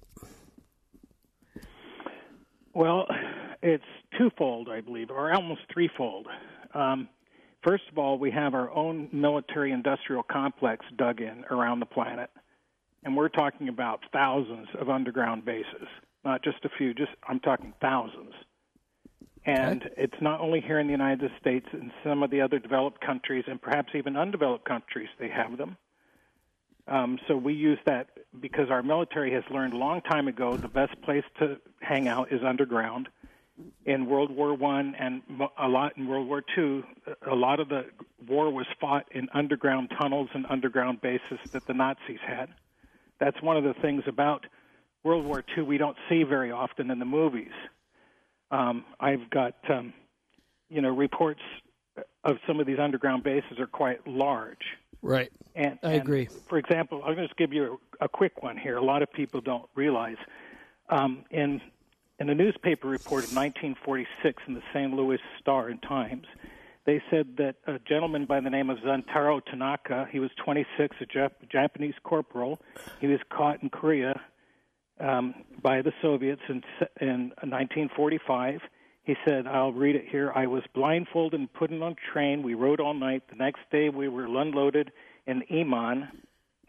Well, 2.74 3.06
it's 3.62 3.84
twofold, 4.18 4.70
I 4.70 4.82
believe, 4.82 5.12
or 5.12 5.34
almost 5.34 5.62
threefold. 5.72 6.28
Um, 6.74 7.10
first 7.64 7.84
of 7.92 7.98
all, 7.98 8.18
we 8.18 8.32
have 8.32 8.54
our 8.54 8.72
own 8.72 9.10
military 9.12 9.72
industrial 9.72 10.24
complex 10.24 10.86
dug 10.98 11.22
in 11.22 11.44
around 11.52 11.80
the 11.80 11.86
planet, 11.86 12.30
and 13.04 13.16
we're 13.16 13.30
talking 13.30 13.68
about 13.68 14.00
thousands 14.14 14.68
of 14.80 14.90
underground 14.90 15.46
bases, 15.46 15.88
not 16.24 16.44
just 16.44 16.64
a 16.64 16.70
few, 16.78 16.94
just 16.94 17.12
I'm 17.28 17.40
talking 17.40 17.74
thousands. 17.82 18.31
And 19.46 19.82
Okay. 19.84 19.94
it's 19.98 20.22
not 20.22 20.40
only 20.40 20.62
here 20.62 20.80
in 20.80 20.88
the 20.88 20.92
United 20.92 21.32
States, 21.40 21.66
in 21.74 21.92
some 22.04 22.22
of 22.22 22.30
the 22.30 22.42
other 22.42 22.60
developed 22.60 23.02
countries, 23.02 23.44
and 23.48 23.60
perhaps 23.62 23.96
even 23.96 24.16
undeveloped 24.16 24.66
countries, 24.66 25.10
they 25.20 25.30
have 25.30 25.58
them. 25.58 25.78
Um, 26.88 27.20
so 27.28 27.36
we 27.38 27.54
use 27.54 27.80
that 27.86 28.10
because 28.40 28.70
our 28.70 28.84
military 28.84 29.32
has 29.34 29.44
learned 29.50 29.74
a 29.74 29.78
long 29.78 30.02
time 30.02 30.28
ago 30.28 30.58
the 30.58 30.68
best 30.68 31.00
place 31.02 31.24
to 31.40 31.58
hang 31.80 32.08
out 32.08 32.32
is 32.32 32.44
underground. 32.44 33.08
In 33.86 34.08
World 34.08 34.32
War 34.32 34.54
One 34.56 34.96
and 34.96 35.22
a 35.58 35.68
lot 35.68 35.96
in 35.98 36.08
World 36.08 36.28
War 36.28 36.44
Two, 36.56 36.84
a 37.30 37.36
lot 37.36 37.60
of 37.60 37.70
the 37.70 37.86
war 38.28 38.52
was 38.52 38.66
fought 38.80 39.06
in 39.12 39.28
underground 39.34 39.92
tunnels 40.00 40.30
and 40.34 40.46
underground 40.50 41.02
bases 41.02 41.40
that 41.54 41.68
the 41.68 41.74
Nazis 41.74 42.20
had. 42.26 42.50
That's 43.20 43.40
one 43.42 43.58
of 43.58 43.64
the 43.64 43.76
things 43.82 44.04
about 44.08 44.46
World 45.04 45.26
War 45.26 45.44
Two 45.56 45.64
we 45.66 45.78
don't 45.78 45.98
see 46.10 46.24
very 46.24 46.52
often 46.52 46.90
in 46.90 46.98
the 47.00 47.06
movies. 47.06 47.52
Um, 48.52 48.86
I've 49.00 49.30
got 49.30 49.56
um, 49.70 49.94
you 50.70 50.82
know 50.82 50.90
reports 50.90 51.42
of 52.24 52.38
some 52.46 52.60
of 52.60 52.68
these 52.68 52.80
underground 52.80 53.24
bases 53.24 53.60
are 53.60 53.68
quite 53.68 54.06
large. 54.08 54.78
Right. 55.02 55.32
And, 55.56 55.80
I 55.84 55.94
and, 55.94 56.02
agree. 56.02 56.28
For 56.48 56.58
example, 56.58 57.00
I'm 57.00 57.16
going 57.16 57.18
to 57.18 57.28
just 57.28 57.38
give 57.38 57.54
you 57.54 57.80
a, 58.00 58.06
a 58.06 58.10
quick 58.10 58.44
one 58.44 58.58
here. 58.58 58.78
A 58.78 58.84
lot 58.84 59.02
of 59.02 59.12
people 59.12 59.42
don't 59.42 59.68
realize. 59.76 60.18
Um, 60.90 61.26
in 61.32 61.62
in 62.20 62.30
a 62.30 62.36
newspaper 62.36 62.88
report 62.88 63.24
of 63.24 63.36
1946 63.36 64.44
in 64.48 64.54
the 64.54 64.62
St. 64.74 64.94
Louis 64.94 65.18
Star 65.40 65.70
and 65.70 65.82
Times, 65.82 66.28
they 66.86 67.02
said 67.10 67.38
that 67.38 67.56
a 67.66 67.80
gentleman 67.80 68.26
by 68.26 68.40
the 68.40 68.50
name 68.50 68.70
of 68.70 68.78
Zantaro 68.80 69.44
Tanaka, 69.44 70.08
he 70.12 70.20
was 70.20 70.30
26, 70.44 70.98
a 71.02 71.06
Jap- 71.06 71.50
Japanese 71.52 71.96
corporal, 72.04 72.60
he 73.00 73.08
was 73.08 73.20
caught 73.32 73.64
in 73.64 73.70
Korea 73.70 74.22
um, 75.02 75.34
by 75.62 75.82
the 75.82 75.92
Soviets 76.02 76.42
in, 76.48 76.64
in 77.00 77.32
1945. 77.40 78.62
He 79.04 79.16
said, 79.26 79.48
I'll 79.48 79.74
read 79.74 79.96
it 79.96 80.06
here. 80.10 80.32
I 80.36 80.46
was 80.48 80.64
blindfolded 80.76 81.40
and 81.40 81.52
put 81.52 81.72
in 81.72 81.82
on 81.82 81.94
a 81.94 82.14
train. 82.14 82.44
We 82.44 82.54
rode 82.54 82.80
all 82.80 82.94
night. 82.94 83.24
The 83.30 83.36
next 83.36 83.62
day 83.72 83.90
we 83.90 84.08
were 84.08 84.26
unloaded 84.26 84.92
in 85.26 85.44
Iman, 85.52 86.08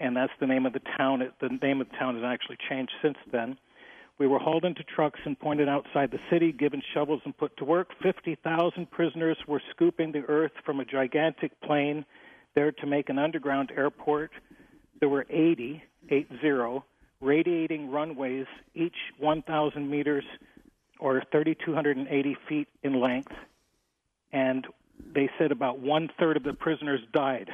and 0.00 0.16
that's 0.16 0.32
the 0.40 0.46
name 0.46 0.64
of 0.64 0.72
the 0.72 0.80
town. 0.96 1.22
The 1.40 1.58
name 1.62 1.80
of 1.80 1.90
the 1.90 1.96
town 1.96 2.14
has 2.14 2.24
actually 2.24 2.56
changed 2.68 2.92
since 3.02 3.18
then. 3.30 3.58
We 4.18 4.26
were 4.26 4.38
hauled 4.38 4.64
into 4.64 4.82
trucks 4.84 5.20
and 5.24 5.38
pointed 5.38 5.68
outside 5.68 6.10
the 6.10 6.20
city, 6.30 6.52
given 6.52 6.82
shovels 6.94 7.20
and 7.24 7.36
put 7.36 7.56
to 7.58 7.64
work. 7.64 7.88
50,000 8.02 8.90
prisoners 8.90 9.36
were 9.48 9.60
scooping 9.70 10.12
the 10.12 10.22
earth 10.28 10.52
from 10.64 10.80
a 10.80 10.84
gigantic 10.84 11.52
plain 11.60 12.04
there 12.54 12.72
to 12.72 12.86
make 12.86 13.08
an 13.08 13.18
underground 13.18 13.72
airport. 13.76 14.30
There 15.00 15.08
were 15.08 15.26
80, 15.28 15.82
80, 16.08 16.28
radiating 17.22 17.90
runways, 17.90 18.46
each 18.74 18.96
1,000 19.18 19.88
meters 19.88 20.24
or 20.98 21.22
3,280 21.32 22.36
feet 22.48 22.68
in 22.82 23.00
length. 23.00 23.32
And 24.32 24.66
they 25.14 25.30
said 25.38 25.52
about 25.52 25.78
one 25.78 26.10
third 26.18 26.36
of 26.36 26.42
the 26.42 26.52
prisoners 26.52 27.00
died 27.12 27.48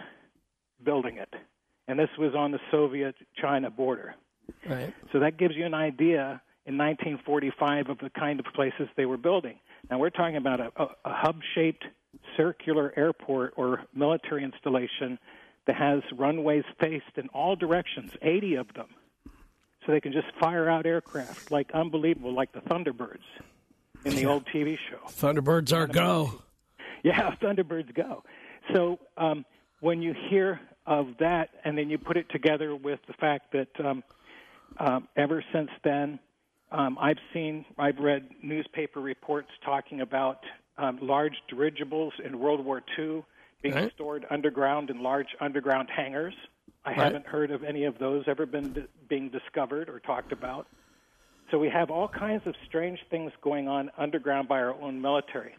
building 0.84 1.18
it. 1.18 1.32
And 1.86 1.98
this 1.98 2.10
was 2.18 2.34
on 2.34 2.52
the 2.52 2.60
Soviet 2.70 3.14
China 3.40 3.70
border. 3.70 4.14
Right. 4.68 4.92
So 5.12 5.20
that 5.20 5.38
gives 5.38 5.54
you 5.56 5.64
an 5.66 5.74
idea 5.74 6.40
in 6.66 6.76
1945 6.76 7.88
of 7.88 7.98
the 7.98 8.10
kind 8.10 8.40
of 8.40 8.46
places 8.54 8.88
they 8.96 9.06
were 9.06 9.16
building. 9.16 9.58
Now 9.90 9.98
we're 9.98 10.10
talking 10.10 10.36
about 10.36 10.60
a, 10.60 10.70
a, 10.76 10.84
a 11.04 11.14
hub-shaped 11.14 11.84
circular 12.36 12.92
airport 12.96 13.54
or 13.56 13.84
military 13.94 14.44
installation 14.44 15.18
that 15.66 15.76
has 15.76 16.02
runways 16.16 16.64
faced 16.80 17.16
in 17.16 17.28
all 17.28 17.56
directions, 17.56 18.12
80 18.22 18.54
of 18.56 18.72
them, 18.74 18.88
so 19.88 19.92
they 19.92 20.00
can 20.00 20.12
just 20.12 20.26
fire 20.38 20.68
out 20.68 20.84
aircraft 20.84 21.50
like 21.50 21.70
unbelievable, 21.72 22.34
like 22.34 22.52
the 22.52 22.60
Thunderbirds 22.60 23.24
in 24.04 24.14
the 24.14 24.26
old 24.26 24.44
TV 24.46 24.76
show. 24.90 24.98
Thunderbirds 25.08 25.72
are 25.72 25.86
go. 25.86 26.42
Yeah, 27.02 27.34
Thunderbirds 27.42 27.94
go. 27.94 28.22
So 28.74 28.98
um, 29.16 29.46
when 29.80 30.02
you 30.02 30.14
hear 30.28 30.60
of 30.86 31.08
that, 31.20 31.48
and 31.64 31.76
then 31.78 31.88
you 31.88 31.96
put 31.96 32.18
it 32.18 32.26
together 32.30 32.76
with 32.76 33.00
the 33.06 33.14
fact 33.14 33.52
that 33.52 33.68
um, 33.82 34.04
um, 34.78 35.08
ever 35.16 35.42
since 35.54 35.70
then, 35.84 36.18
um, 36.70 36.98
I've 37.00 37.18
seen, 37.32 37.64
I've 37.78 37.98
read 37.98 38.28
newspaper 38.42 39.00
reports 39.00 39.48
talking 39.64 40.02
about 40.02 40.40
um, 40.76 40.98
large 41.00 41.34
dirigibles 41.48 42.12
in 42.22 42.38
World 42.38 42.62
War 42.62 42.82
II 42.98 43.24
being 43.62 43.74
Right. 43.74 43.92
stored 43.94 44.26
underground 44.30 44.90
in 44.90 45.02
large 45.02 45.28
underground 45.40 45.88
hangars. 45.90 46.34
I 46.84 46.90
Right. 46.90 46.98
haven't 46.98 47.26
heard 47.26 47.50
of 47.50 47.64
any 47.64 47.84
of 47.84 47.98
those 47.98 48.26
ever 48.28 48.46
been 48.46 48.88
being 49.08 49.28
discovered 49.28 49.88
or 49.88 50.00
talked 50.00 50.32
about. 50.32 50.66
So 51.50 51.58
we 51.58 51.68
have 51.70 51.90
all 51.90 52.08
kinds 52.08 52.46
of 52.46 52.54
strange 52.66 53.02
things 53.10 53.32
going 53.40 53.68
on 53.68 53.90
underground 53.96 54.48
by 54.48 54.58
our 54.58 54.74
own 54.74 55.00
military. 55.00 55.56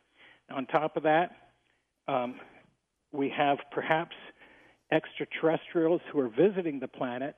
On 0.49 0.65
top 0.65 0.97
of 0.97 1.03
that, 1.03 1.36
um, 2.08 2.39
we 3.12 3.29
have 3.29 3.60
perhaps 3.71 4.15
extraterrestrials 4.91 6.01
who 6.12 6.19
are 6.19 6.29
visiting 6.29 6.79
the 6.79 6.88
planet, 6.88 7.36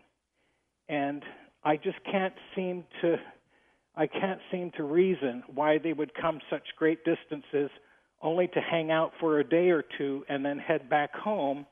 and 0.87 1.23
I 1.63 1.77
just 1.77 2.01
can't 2.03 2.33
seem 2.55 2.85
to 3.01 3.19
I 3.93 4.07
can't 4.07 4.39
seem 4.49 4.71
to 4.77 4.83
reason 4.83 5.43
why 5.53 5.77
they 5.77 5.91
would 5.91 6.13
come 6.13 6.39
such 6.49 6.63
great 6.77 7.03
distances 7.03 7.69
only 8.21 8.47
to 8.47 8.61
hang 8.61 8.89
out 8.89 9.11
for 9.19 9.39
a 9.39 9.43
day 9.43 9.69
or 9.69 9.83
two 9.97 10.23
and 10.29 10.45
then 10.45 10.57
head 10.59 10.89
back 10.89 11.13
home. 11.13 11.65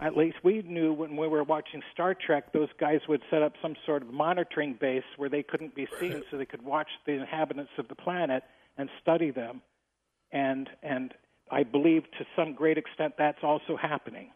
At 0.00 0.16
least 0.16 0.36
we 0.44 0.62
knew 0.62 0.92
when 0.92 1.16
we 1.16 1.26
were 1.26 1.42
watching 1.42 1.82
Star 1.92 2.14
Trek, 2.14 2.52
those 2.52 2.68
guys 2.78 3.00
would 3.08 3.20
set 3.30 3.42
up 3.42 3.54
some 3.60 3.74
sort 3.84 4.02
of 4.02 4.12
monitoring 4.12 4.74
base 4.80 5.02
where 5.16 5.28
they 5.28 5.42
couldn't 5.42 5.74
be 5.74 5.88
seen, 5.98 6.22
so 6.30 6.38
they 6.38 6.46
could 6.46 6.64
watch 6.64 6.88
the 7.04 7.12
inhabitants 7.12 7.72
of 7.78 7.88
the 7.88 7.96
planet 7.96 8.44
and 8.76 8.88
study 9.02 9.32
them. 9.32 9.60
And 10.30 10.68
and 10.82 11.14
I 11.50 11.64
believe 11.64 12.04
to 12.18 12.24
some 12.36 12.54
great 12.54 12.78
extent 12.78 13.14
that's 13.18 13.42
also 13.42 13.76
happening. 13.76 14.30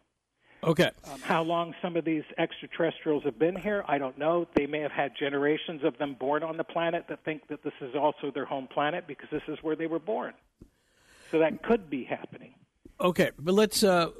Okay. 0.64 0.90
Um, 1.12 1.20
how 1.20 1.42
long 1.42 1.74
some 1.82 1.96
of 1.96 2.04
these 2.04 2.22
extraterrestrials 2.38 3.24
have 3.24 3.38
been 3.38 3.56
here, 3.56 3.84
I 3.88 3.98
don't 3.98 4.16
know. 4.16 4.46
They 4.54 4.66
may 4.66 4.78
have 4.80 4.92
had 4.92 5.12
generations 5.18 5.82
of 5.82 5.98
them 5.98 6.14
born 6.18 6.44
on 6.44 6.56
the 6.56 6.64
planet 6.64 7.06
that 7.08 7.24
think 7.24 7.48
that 7.48 7.64
this 7.64 7.72
is 7.80 7.96
also 7.96 8.30
their 8.32 8.44
home 8.44 8.68
planet 8.72 9.04
because 9.08 9.28
this 9.30 9.42
is 9.48 9.58
where 9.62 9.74
they 9.74 9.86
were 9.86 9.98
born. 9.98 10.34
So 11.32 11.40
that 11.40 11.62
could 11.62 11.90
be 11.90 12.04
happening. 12.04 12.54
Okay, 13.00 13.30
but 13.38 13.54
let's 13.54 13.82
uh, 13.82 14.10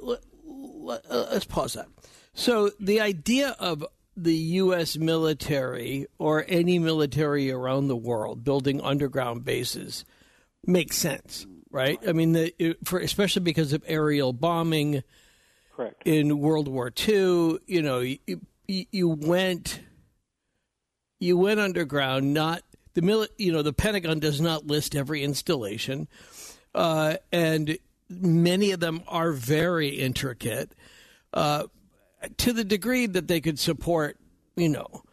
let's 0.83 1.45
pause 1.45 1.73
that. 1.73 1.87
So 2.33 2.71
the 2.79 2.99
idea 3.01 3.55
of 3.59 3.85
the 4.15 4.35
U.S. 4.35 4.97
military 4.97 6.07
or 6.17 6.45
any 6.47 6.79
military 6.79 7.51
around 7.51 7.87
the 7.87 7.95
world 7.95 8.43
building 8.43 8.81
underground 8.81 9.43
bases 9.43 10.05
makes 10.65 10.97
sense, 10.97 11.45
right? 11.71 11.99
I 12.07 12.13
mean, 12.13 12.33
the, 12.33 12.77
for 12.83 12.99
especially 12.99 13.41
because 13.41 13.73
of 13.73 13.83
aerial 13.87 14.33
bombing 14.33 15.03
Correct. 15.75 16.03
in 16.05 16.39
World 16.39 16.67
War 16.67 16.91
II. 16.95 17.59
You 17.65 17.81
know, 17.81 17.99
you, 17.99 18.19
you, 18.67 18.85
you 18.91 19.09
went 19.09 19.81
you 21.19 21.37
went 21.37 21.59
underground. 21.59 22.33
Not 22.33 22.63
the 22.93 23.01
mili- 23.01 23.29
You 23.37 23.51
know, 23.51 23.61
the 23.61 23.73
Pentagon 23.73 24.19
does 24.19 24.39
not 24.39 24.67
list 24.67 24.95
every 24.95 25.23
installation, 25.23 26.07
uh, 26.75 27.17
and 27.31 27.77
many 28.21 28.71
of 28.71 28.79
them 28.79 29.03
are 29.07 29.31
very 29.31 29.89
intricate 29.89 30.73
uh, 31.33 31.63
to 32.37 32.53
the 32.53 32.63
degree 32.63 33.07
that 33.07 33.27
they 33.27 33.41
could 33.41 33.59
support. 33.59 34.17
You 34.55 34.69
know. 34.69 35.03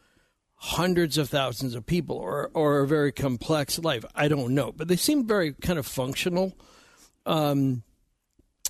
Hundreds 0.62 1.16
of 1.16 1.30
thousands 1.30 1.74
of 1.74 1.86
people, 1.86 2.16
or 2.16 2.50
or 2.52 2.80
a 2.80 2.86
very 2.86 3.12
complex 3.12 3.78
life. 3.78 4.04
I 4.14 4.28
don't 4.28 4.54
know, 4.54 4.72
but 4.72 4.88
they 4.88 4.96
seem 4.96 5.26
very 5.26 5.54
kind 5.54 5.78
of 5.78 5.86
functional. 5.86 6.54
Um, 7.24 7.82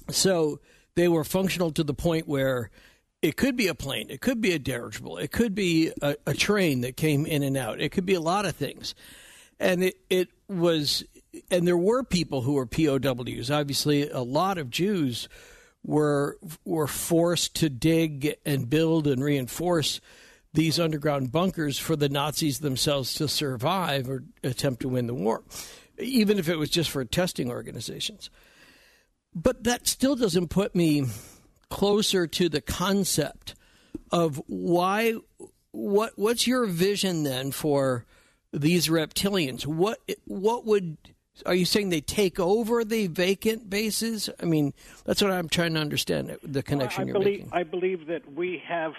so 0.08 0.60
they 0.94 1.08
were 1.08 1.24
functional 1.24 1.72
to 1.72 1.82
the 1.82 1.92
point 1.92 2.28
where 2.28 2.70
it 3.22 3.36
could 3.36 3.56
be 3.56 3.66
a 3.66 3.74
plane, 3.74 4.06
it 4.08 4.20
could 4.20 4.40
be 4.40 4.52
a 4.52 4.58
dirigible, 4.60 5.18
it 5.18 5.32
could 5.32 5.52
be 5.52 5.90
a, 6.00 6.14
a 6.26 6.34
train 6.34 6.82
that 6.82 6.96
came 6.96 7.26
in 7.26 7.42
and 7.42 7.56
out, 7.56 7.80
it 7.80 7.90
could 7.90 8.06
be 8.06 8.14
a 8.14 8.20
lot 8.20 8.46
of 8.46 8.54
things. 8.54 8.94
And 9.58 9.82
it, 9.82 9.96
it 10.08 10.28
was, 10.48 11.04
and 11.50 11.66
there 11.66 11.76
were 11.76 12.02
people 12.02 12.42
who 12.42 12.54
were 12.54 12.66
POWs. 12.66 13.50
Obviously, 13.50 14.08
a 14.08 14.20
lot 14.20 14.58
of 14.58 14.70
Jews 14.70 15.28
were 15.82 16.38
were 16.64 16.86
forced 16.86 17.56
to 17.56 17.70
dig 17.70 18.36
and 18.44 18.68
build 18.68 19.06
and 19.06 19.22
reinforce 19.22 20.00
these 20.52 20.80
underground 20.80 21.30
bunkers 21.30 21.78
for 21.78 21.96
the 21.96 22.08
Nazis 22.08 22.58
themselves 22.58 23.14
to 23.14 23.28
survive 23.28 24.10
or 24.10 24.24
attempt 24.42 24.82
to 24.82 24.88
win 24.88 25.06
the 25.06 25.14
war, 25.14 25.44
even 25.98 26.38
if 26.38 26.48
it 26.48 26.56
was 26.56 26.70
just 26.70 26.90
for 26.90 27.04
testing 27.04 27.50
organizations 27.50 28.30
but 29.34 29.64
that 29.64 29.86
still 29.86 30.16
doesn't 30.16 30.48
put 30.48 30.74
me 30.74 31.06
closer 31.68 32.26
to 32.26 32.48
the 32.48 32.60
concept 32.60 33.54
of 34.10 34.42
why 34.46 35.14
what 35.70 36.12
what's 36.16 36.46
your 36.46 36.66
vision 36.66 37.22
then 37.22 37.52
for 37.52 38.04
these 38.52 38.88
reptilians 38.88 39.64
what 39.66 40.00
what 40.24 40.66
would 40.66 40.96
are 41.46 41.54
you 41.54 41.64
saying 41.64 41.88
they 41.88 42.00
take 42.00 42.38
over 42.38 42.84
the 42.84 43.06
vacant 43.08 43.68
bases 43.68 44.30
i 44.40 44.44
mean 44.44 44.72
that's 45.04 45.22
what 45.22 45.30
i'm 45.30 45.48
trying 45.48 45.74
to 45.74 45.80
understand 45.80 46.30
uh, 46.30 46.36
the 46.42 46.62
connection 46.62 47.02
I 47.02 47.06
you're 47.06 47.14
believe 47.14 47.40
making 47.40 47.48
I 47.52 47.62
believe 47.62 48.06
that 48.06 48.32
we 48.32 48.62
have 48.68 48.92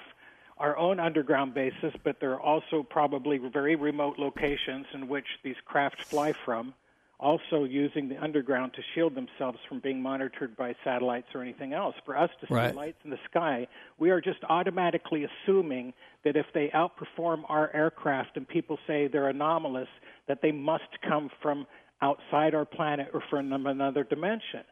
our 0.62 0.77
own 0.77 0.99
underground 0.99 1.56
bases, 1.56 1.91
but 2.04 2.17
there 2.21 2.34
are 2.34 2.39
also 2.39 2.84
probably 2.88 3.39
very 3.51 3.75
remote 3.75 4.19
locations 4.19 4.86
in 4.93 5.08
which 5.08 5.25
these 5.43 5.56
craft 5.65 5.97
fly 6.12 6.34
from, 6.45 6.75
also 7.19 7.63
using 7.63 8.08
the 8.08 8.17
underground 8.17 8.71
to 8.75 8.82
shield 8.93 9.15
themselves 9.15 9.58
from 9.67 9.80
being 9.80 9.99
monitored 9.99 10.56
by 10.56 10.75
satellites 10.84 11.27
or 11.34 11.41
anything 11.41 11.73
else. 11.73 11.95
For 12.06 12.15
us 12.15 12.30
to 12.41 12.47
see 12.47 12.54
Right. 12.54 12.75
lights 12.75 12.99
in 13.04 13.10
the 13.10 13.19
sky, 13.30 13.67
we 13.97 14.12
are 14.12 14.21
just 14.21 14.39
automatically 14.49 15.25
assuming 15.25 15.93
that 16.23 16.36
if 16.36 16.45
they 16.54 16.69
outperform 16.69 17.43
our 17.49 17.71
aircraft 17.73 18.38
and 18.38 18.47
people 18.47 18.77
say 18.86 19.08
they're 19.08 19.30
anomalous, 19.30 19.89
that 20.27 20.43
they 20.43 20.51
must 20.51 21.01
come 21.01 21.32
from 21.41 21.65
outside 22.01 22.53
our 22.55 22.65
planet 22.65 23.09
or 23.13 23.21
from 23.29 23.51
another 23.65 24.03
dimension 24.03 24.63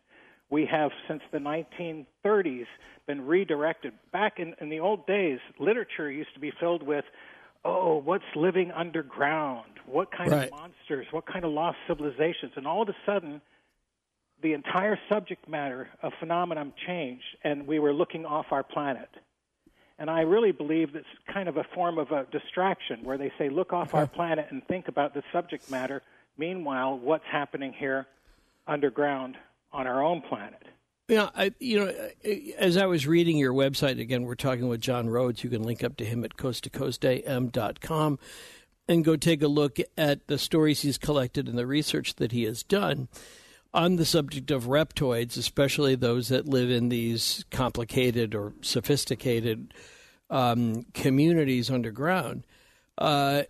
we 0.49 0.65
have 0.65 0.91
since 1.07 1.21
the 1.31 1.37
1930s 1.37 2.65
been 3.05 3.25
redirected. 3.25 3.93
Back 4.11 4.39
in, 4.39 4.55
in 4.59 4.69
the 4.69 4.79
old 4.79 5.05
days, 5.05 5.39
literature 5.59 6.09
used 6.09 6.33
to 6.33 6.39
be 6.39 6.51
filled 6.59 6.83
with, 6.83 7.05
oh, 7.63 7.97
what's 7.97 8.23
living 8.35 8.71
underground? 8.71 9.69
What 9.85 10.11
kind 10.11 10.31
Right. 10.31 10.51
of 10.51 10.59
monsters? 10.59 11.07
What 11.11 11.25
kind 11.25 11.45
of 11.45 11.51
lost 11.51 11.77
civilizations? 11.87 12.53
And 12.55 12.65
all 12.65 12.81
of 12.81 12.89
a 12.89 12.95
sudden, 13.05 13.41
the 14.41 14.53
entire 14.53 14.97
subject 15.09 15.47
matter 15.47 15.89
of 16.01 16.13
phenomenon 16.19 16.73
changed, 16.87 17.25
and 17.43 17.67
we 17.67 17.77
were 17.77 17.93
looking 17.93 18.25
off 18.25 18.47
our 18.51 18.63
planet. 18.63 19.09
And 19.99 20.09
I 20.09 20.21
really 20.21 20.53
believe 20.53 20.93
that's 20.93 21.05
kind 21.31 21.49
of 21.49 21.57
a 21.57 21.65
form 21.75 21.97
of 21.97 22.11
a 22.11 22.25
distraction 22.31 23.03
where 23.03 23.17
they 23.17 23.31
say, 23.37 23.49
look 23.49 23.73
off 23.73 23.93
our 23.93 24.07
planet 24.07 24.47
and 24.49 24.65
think 24.65 24.87
about 24.87 25.13
the 25.13 25.23
subject 25.33 25.69
matter. 25.69 26.01
Meanwhile, 26.39 26.99
what's 26.99 27.25
happening 27.29 27.73
here 27.77 28.07
underground 28.65 29.35
on 29.73 29.85
our 29.85 30.01
own 30.01 30.21
planet? 30.21 30.63
Yeah, 31.09 31.29
I, 31.35 31.51
you 31.59 31.79
know, 31.79 31.93
as 32.57 32.77
I 32.77 32.85
was 32.85 33.05
reading 33.05 33.37
your 33.37 33.51
website 33.51 33.99
again, 33.99 34.23
we're 34.23 34.35
talking 34.35 34.69
with 34.69 34.79
John 34.79 35.09
Rhodes. 35.09 35.43
You 35.43 35.49
can 35.49 35.63
link 35.63 35.83
up 35.83 35.97
to 35.97 36.05
him 36.05 36.23
at 36.23 36.37
coasttocoastam.com 36.37 38.19
and 38.87 39.05
go 39.05 39.15
take 39.17 39.41
a 39.41 39.47
look 39.47 39.79
at 39.97 40.27
the 40.27 40.37
stories 40.37 40.81
he's 40.81 40.97
collected 40.97 41.49
and 41.49 41.57
the 41.57 41.67
research 41.67 42.15
that 42.15 42.31
he 42.31 42.43
has 42.43 42.63
done 42.63 43.09
on 43.73 43.97
the 43.97 44.05
subject 44.05 44.49
of 44.49 44.65
reptoids, 44.65 45.35
especially 45.35 45.95
those 45.95 46.29
that 46.29 46.47
live 46.47 46.71
in 46.71 46.87
these 46.87 47.43
complicated 47.51 48.33
or 48.33 48.53
sophisticated 48.61 49.73
um, 50.29 50.85
communities 50.93 51.69
underground. 51.69 52.45
Uh, 52.97 53.43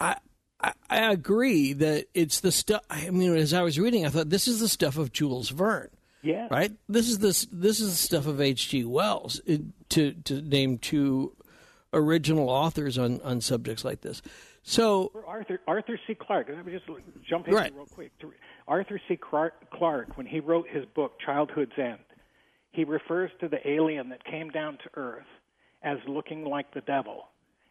I, 0.00 0.16
I 0.62 0.72
I 0.90 1.12
agree 1.12 1.72
that 1.74 2.06
it's 2.14 2.40
the 2.40 2.52
stuff. 2.52 2.82
I 2.90 3.10
mean, 3.10 3.34
as 3.36 3.54
I 3.54 3.62
was 3.62 3.78
reading, 3.78 4.04
I 4.04 4.08
thought 4.10 4.30
this 4.30 4.48
is 4.48 4.60
the 4.60 4.68
stuff 4.68 4.96
of 4.98 5.12
Jules 5.12 5.50
Verne 5.50 5.88
Yeah. 6.22 6.48
right? 6.50 6.72
This 6.88 7.08
is 7.08 7.18
this 7.18 7.46
this 7.50 7.80
is 7.80 7.90
the 7.90 7.96
stuff 7.96 8.26
of 8.26 8.40
H.G. 8.40 8.84
Wells 8.84 9.40
it, 9.46 9.62
to 9.90 10.12
to 10.24 10.42
name 10.42 10.78
two 10.78 11.34
original 11.92 12.48
authors 12.50 12.98
on 12.98 13.20
on 13.22 13.40
subjects 13.40 13.84
like 13.84 14.00
this. 14.02 14.20
So 14.62 15.10
Arthur 15.26 15.60
Arthur 15.66 15.98
C. 16.06 16.14
Clarke. 16.14 16.48
Let 16.54 16.66
me 16.66 16.72
just 16.72 16.84
jump 17.28 17.48
in 17.48 17.54
Right. 17.54 17.74
real 17.74 17.86
quick. 17.86 18.16
To- 18.20 18.32
Arthur 18.68 19.00
C. 19.08 19.16
Clarke, 19.16 20.16
when 20.16 20.26
he 20.26 20.38
wrote 20.40 20.68
his 20.68 20.84
book 20.94 21.18
Childhood's 21.24 21.72
End, 21.78 21.98
he 22.72 22.84
refers 22.84 23.30
to 23.40 23.48
the 23.48 23.58
alien 23.68 24.10
that 24.10 24.22
came 24.24 24.50
down 24.50 24.78
to 24.84 24.90
Earth 24.94 25.26
as 25.82 25.98
looking 26.06 26.44
like 26.44 26.72
the 26.74 26.82
devil, 26.82 27.28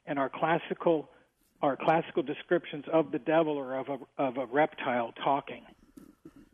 and 0.08 0.18
our 0.20 0.30
classical 0.30 1.08
our 1.62 1.76
classical 1.76 2.24
descriptions 2.24 2.86
of 2.92 3.12
the 3.12 3.20
devil 3.20 3.54
or 3.58 3.76
of 3.76 3.90
a 3.90 3.98
of 4.22 4.38
a 4.38 4.46
reptile 4.46 5.14
talking, 5.24 5.64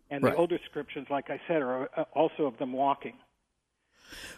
and 0.10 0.24
Right. 0.24 0.32
the 0.34 0.38
older 0.38 0.58
descriptions, 0.58 1.08
like 1.10 1.30
I 1.30 1.40
said, 1.48 1.62
are 1.62 1.90
uh, 1.96 2.06
also 2.14 2.46
of 2.46 2.58
them 2.58 2.74
walking. 2.74 3.14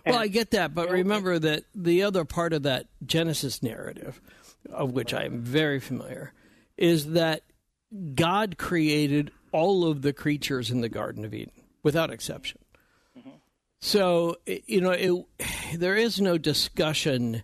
well, 0.06 0.16
And- 0.16 0.24
I 0.24 0.28
get 0.28 0.52
that, 0.52 0.74
but 0.74 0.90
remember 0.90 1.40
that 1.40 1.64
the 1.76 2.04
other 2.04 2.26
part 2.26 2.54
of 2.54 2.64
that 2.64 2.88
Genesis 3.06 3.62
narrative, 3.64 4.22
of 4.70 4.92
which 4.94 5.14
I 5.14 5.24
am 5.26 5.42
very 5.42 5.80
familiar, 5.80 6.34
is 6.78 7.12
that 7.12 7.44
God 8.16 8.58
created 8.58 9.32
all 9.52 9.86
of 9.86 10.02
the 10.02 10.14
creatures 10.14 10.70
in 10.72 10.82
the 10.82 10.90
Garden 10.90 11.24
of 11.26 11.34
Eden 11.34 11.64
without 11.84 12.12
exception. 12.12 12.60
So 13.80 14.38
you 14.46 14.82
know, 14.82 14.92
it, 14.92 15.26
there 15.76 15.96
is 15.96 16.20
no 16.20 16.38
discussion 16.38 17.44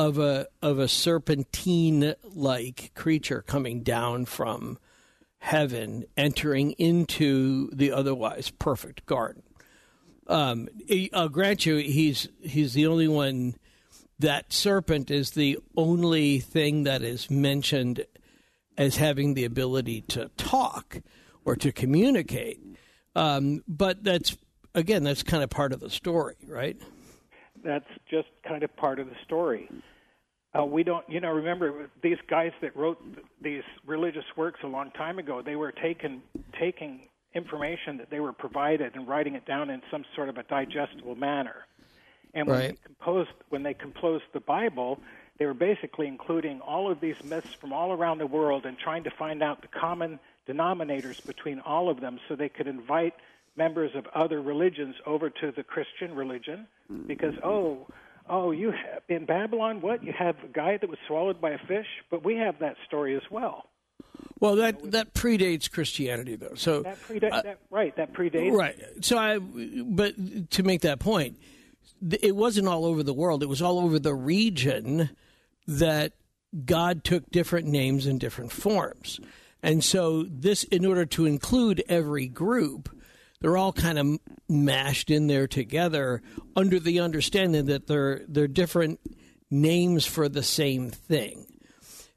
of 0.00 0.16
a 0.16 0.46
of 0.62 0.78
a 0.78 0.88
serpentine 0.88 2.14
like 2.32 2.90
creature 2.94 3.42
coming 3.42 3.82
down 3.82 4.24
from 4.24 4.78
heaven, 5.40 6.06
entering 6.16 6.70
into 6.72 7.68
the 7.70 7.92
otherwise 7.92 8.50
perfect 8.58 9.04
garden. 9.04 9.42
Um, 10.26 10.68
I'll 11.12 11.28
grant 11.28 11.66
you, 11.66 11.76
he's 11.76 12.28
he's 12.40 12.72
the 12.72 12.86
only 12.86 13.08
one. 13.08 13.56
That 14.18 14.52
serpent 14.52 15.10
is 15.10 15.32
the 15.32 15.58
only 15.76 16.40
thing 16.40 16.84
that 16.84 17.02
is 17.02 17.30
mentioned 17.30 18.04
as 18.78 18.96
having 18.96 19.34
the 19.34 19.44
ability 19.44 20.02
to 20.02 20.30
talk 20.38 21.00
or 21.44 21.56
to 21.56 21.72
communicate. 21.72 22.58
Um, 23.14 23.64
but 23.68 24.02
that's 24.02 24.34
again, 24.74 25.04
that's 25.04 25.22
kind 25.22 25.42
of 25.42 25.50
part 25.50 25.74
of 25.74 25.80
the 25.80 25.90
story, 25.90 26.36
right? 26.46 26.78
That's 27.62 27.88
just 28.10 28.28
kind 28.48 28.62
of 28.62 28.74
part 28.76 28.98
of 28.98 29.10
the 29.10 29.16
story. 29.24 29.68
Uh, 30.58 30.64
we 30.64 30.82
don't, 30.82 31.08
you 31.08 31.20
know, 31.20 31.30
remember 31.30 31.88
these 32.02 32.18
guys 32.28 32.52
that 32.60 32.74
wrote 32.76 33.00
these 33.40 33.62
religious 33.86 34.24
works 34.36 34.60
a 34.64 34.66
long 34.66 34.90
time 34.90 35.18
ago. 35.18 35.42
They 35.42 35.56
were 35.56 35.70
taking 35.70 36.22
taking 36.58 37.02
information 37.34 37.98
that 37.98 38.10
they 38.10 38.18
were 38.18 38.32
provided 38.32 38.96
and 38.96 39.06
writing 39.06 39.34
it 39.34 39.46
down 39.46 39.70
in 39.70 39.80
some 39.90 40.04
sort 40.16 40.28
of 40.28 40.38
a 40.38 40.42
digestible 40.42 41.14
manner. 41.14 41.66
And 42.34 42.48
when 42.48 42.58
right. 42.58 42.70
they 42.70 42.78
composed 42.84 43.30
when 43.48 43.62
they 43.62 43.74
composed 43.74 44.24
the 44.32 44.40
Bible, 44.40 44.98
they 45.38 45.46
were 45.46 45.54
basically 45.54 46.08
including 46.08 46.60
all 46.60 46.90
of 46.90 47.00
these 47.00 47.16
myths 47.24 47.54
from 47.54 47.72
all 47.72 47.92
around 47.92 48.18
the 48.18 48.26
world 48.26 48.66
and 48.66 48.76
trying 48.76 49.04
to 49.04 49.10
find 49.10 49.42
out 49.42 49.62
the 49.62 49.68
common 49.68 50.18
denominators 50.48 51.24
between 51.24 51.60
all 51.60 51.88
of 51.88 52.00
them, 52.00 52.18
so 52.28 52.34
they 52.34 52.48
could 52.48 52.66
invite 52.66 53.14
members 53.56 53.94
of 53.94 54.06
other 54.14 54.40
religions 54.40 54.96
over 55.06 55.30
to 55.30 55.52
the 55.52 55.62
Christian 55.62 56.14
religion 56.14 56.66
because 57.06 57.34
oh 57.44 57.86
oh 58.30 58.50
you 58.52 58.70
have 58.70 59.02
in 59.08 59.26
Babylon 59.26 59.82
what 59.82 60.02
you 60.02 60.14
have 60.18 60.36
a 60.42 60.48
guy 60.48 60.78
that 60.78 60.88
was 60.88 60.98
swallowed 61.06 61.40
by 61.40 61.50
a 61.50 61.58
fish 61.58 61.86
but 62.10 62.24
we 62.24 62.36
have 62.36 62.58
that 62.60 62.76
story 62.86 63.14
as 63.16 63.22
well. 63.30 63.66
Well, 64.38 64.56
that 64.56 64.92
that 64.92 65.12
predates 65.12 65.70
Christianity, 65.70 66.36
though. 66.36 66.54
So 66.54 66.82
that 66.82 67.00
predates 67.02 67.32
uh, 67.32 67.42
that, 67.42 67.58
right. 67.70 67.94
That 67.96 68.12
predates 68.12 68.52
right. 68.56 68.76
So 69.02 69.18
I, 69.18 69.38
but 69.38 70.50
to 70.52 70.62
make 70.62 70.80
that 70.80 70.98
point, 70.98 71.38
it 72.20 72.34
wasn't 72.34 72.66
all 72.66 72.86
over 72.86 73.02
the 73.02 73.12
world. 73.12 73.42
It 73.42 73.48
was 73.48 73.60
all 73.60 73.78
over 73.78 73.98
the 73.98 74.14
region 74.14 75.10
that 75.66 76.12
God 76.64 77.04
took 77.04 77.30
different 77.30 77.66
names 77.66 78.06
and 78.06 78.18
different 78.18 78.50
forms, 78.50 79.20
and 79.62 79.84
so 79.84 80.24
this, 80.24 80.64
in 80.64 80.86
order 80.86 81.04
to 81.06 81.26
include 81.26 81.84
every 81.88 82.26
group, 82.26 82.88
they're 83.40 83.56
all 83.56 83.72
kind 83.72 83.98
of 83.98 84.18
mashed 84.48 85.10
in 85.10 85.26
there 85.26 85.46
together 85.46 86.22
under 86.56 86.78
the 86.78 87.00
understanding 87.00 87.66
that 87.66 87.86
they're 87.86 88.22
they're 88.28 88.48
different 88.48 89.00
names 89.50 90.06
for 90.06 90.28
the 90.28 90.42
same 90.42 90.90
thing. 90.90 91.46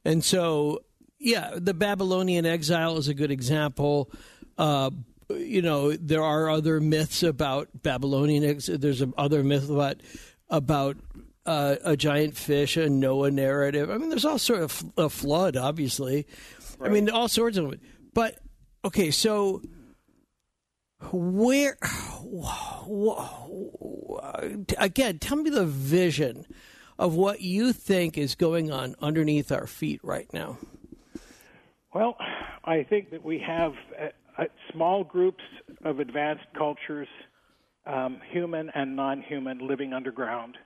And 0.05 0.23
so, 0.23 0.83
yeah, 1.19 1.51
the 1.55 1.73
Babylonian 1.73 2.45
exile 2.45 2.97
is 2.97 3.07
a 3.07 3.13
good 3.13 3.31
example. 3.31 4.11
Uh, 4.57 4.91
you 5.29 5.61
know, 5.61 5.93
there 5.93 6.23
are 6.23 6.49
other 6.49 6.79
myths 6.79 7.23
about 7.23 7.69
Babylonian 7.81 8.43
exile. 8.43 8.77
There's 8.77 9.03
other 9.17 9.43
myth 9.43 9.69
about 9.69 10.01
about 10.49 10.97
uh, 11.45 11.75
a 11.83 11.97
giant 11.97 12.37
fish, 12.37 12.77
a 12.77 12.89
Noah 12.89 13.31
narrative. 13.31 13.89
I 13.89 13.97
mean, 13.97 14.09
there's 14.09 14.25
all 14.25 14.37
sort 14.37 14.61
of 14.61 14.83
a 14.97 15.09
flood, 15.09 15.57
obviously. 15.57 16.27
Right. 16.77 16.89
I 16.89 16.93
mean, 16.93 17.09
all 17.09 17.27
sorts 17.27 17.57
of 17.57 17.73
it. 17.73 17.79
But 18.13 18.37
okay, 18.85 19.11
so 19.11 19.61
where 21.11 21.77
again 24.77 25.19
tell 25.19 25.37
me 25.37 25.49
the 25.49 25.65
vision 25.65 26.45
of 26.97 27.15
what 27.15 27.41
you 27.41 27.73
think 27.73 28.17
is 28.17 28.35
going 28.35 28.71
on 28.71 28.95
underneath 29.01 29.51
our 29.51 29.67
feet 29.67 29.99
right 30.03 30.31
now. 30.33 30.57
Well 31.93 32.17
i 32.65 32.83
think 32.83 33.11
that 33.11 33.23
we 33.23 33.39
have 33.39 33.73
uh, 34.37 34.45
small 34.71 35.03
groups 35.03 35.43
of 35.83 35.99
advanced 35.99 36.45
cultures 36.57 37.07
um, 37.85 38.21
human 38.31 38.71
and 38.73 38.95
non-human 38.95 39.59
living 39.59 39.93
underground. 39.93 40.57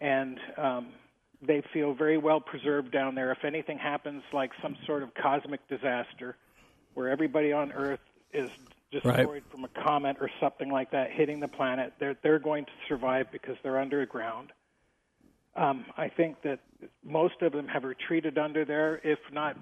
And 0.00 0.38
um, 0.56 0.88
they 1.42 1.62
feel 1.72 1.94
very 1.94 2.18
well 2.18 2.40
preserved 2.40 2.92
down 2.92 3.14
there. 3.14 3.32
If 3.32 3.44
anything 3.44 3.78
happens 3.78 4.22
like 4.32 4.50
some 4.62 4.76
sort 4.86 5.02
of 5.02 5.14
cosmic 5.14 5.66
disaster 5.68 6.36
where 6.94 7.08
everybody 7.08 7.52
on 7.52 7.72
earth 7.72 8.00
is 8.32 8.50
destroyed 8.92 9.28
right. 9.28 9.42
from 9.50 9.64
a 9.64 9.68
comet 9.84 10.16
or 10.20 10.30
something 10.40 10.70
like 10.70 10.90
that 10.90 11.10
hitting 11.12 11.40
the 11.40 11.48
planet, 11.48 11.92
they're 11.98 12.16
they're 12.22 12.38
going 12.38 12.64
to 12.64 12.72
survive 12.88 13.26
because 13.32 13.56
they're 13.62 13.78
underground. 13.78 14.52
Um, 15.56 15.84
I 15.96 16.08
think 16.08 16.42
that 16.42 16.60
most 17.04 17.42
of 17.42 17.52
them 17.52 17.66
have 17.68 17.84
retreated 17.84 18.38
under 18.38 18.64
there, 18.64 19.00
if 19.02 19.18
not 19.32 19.56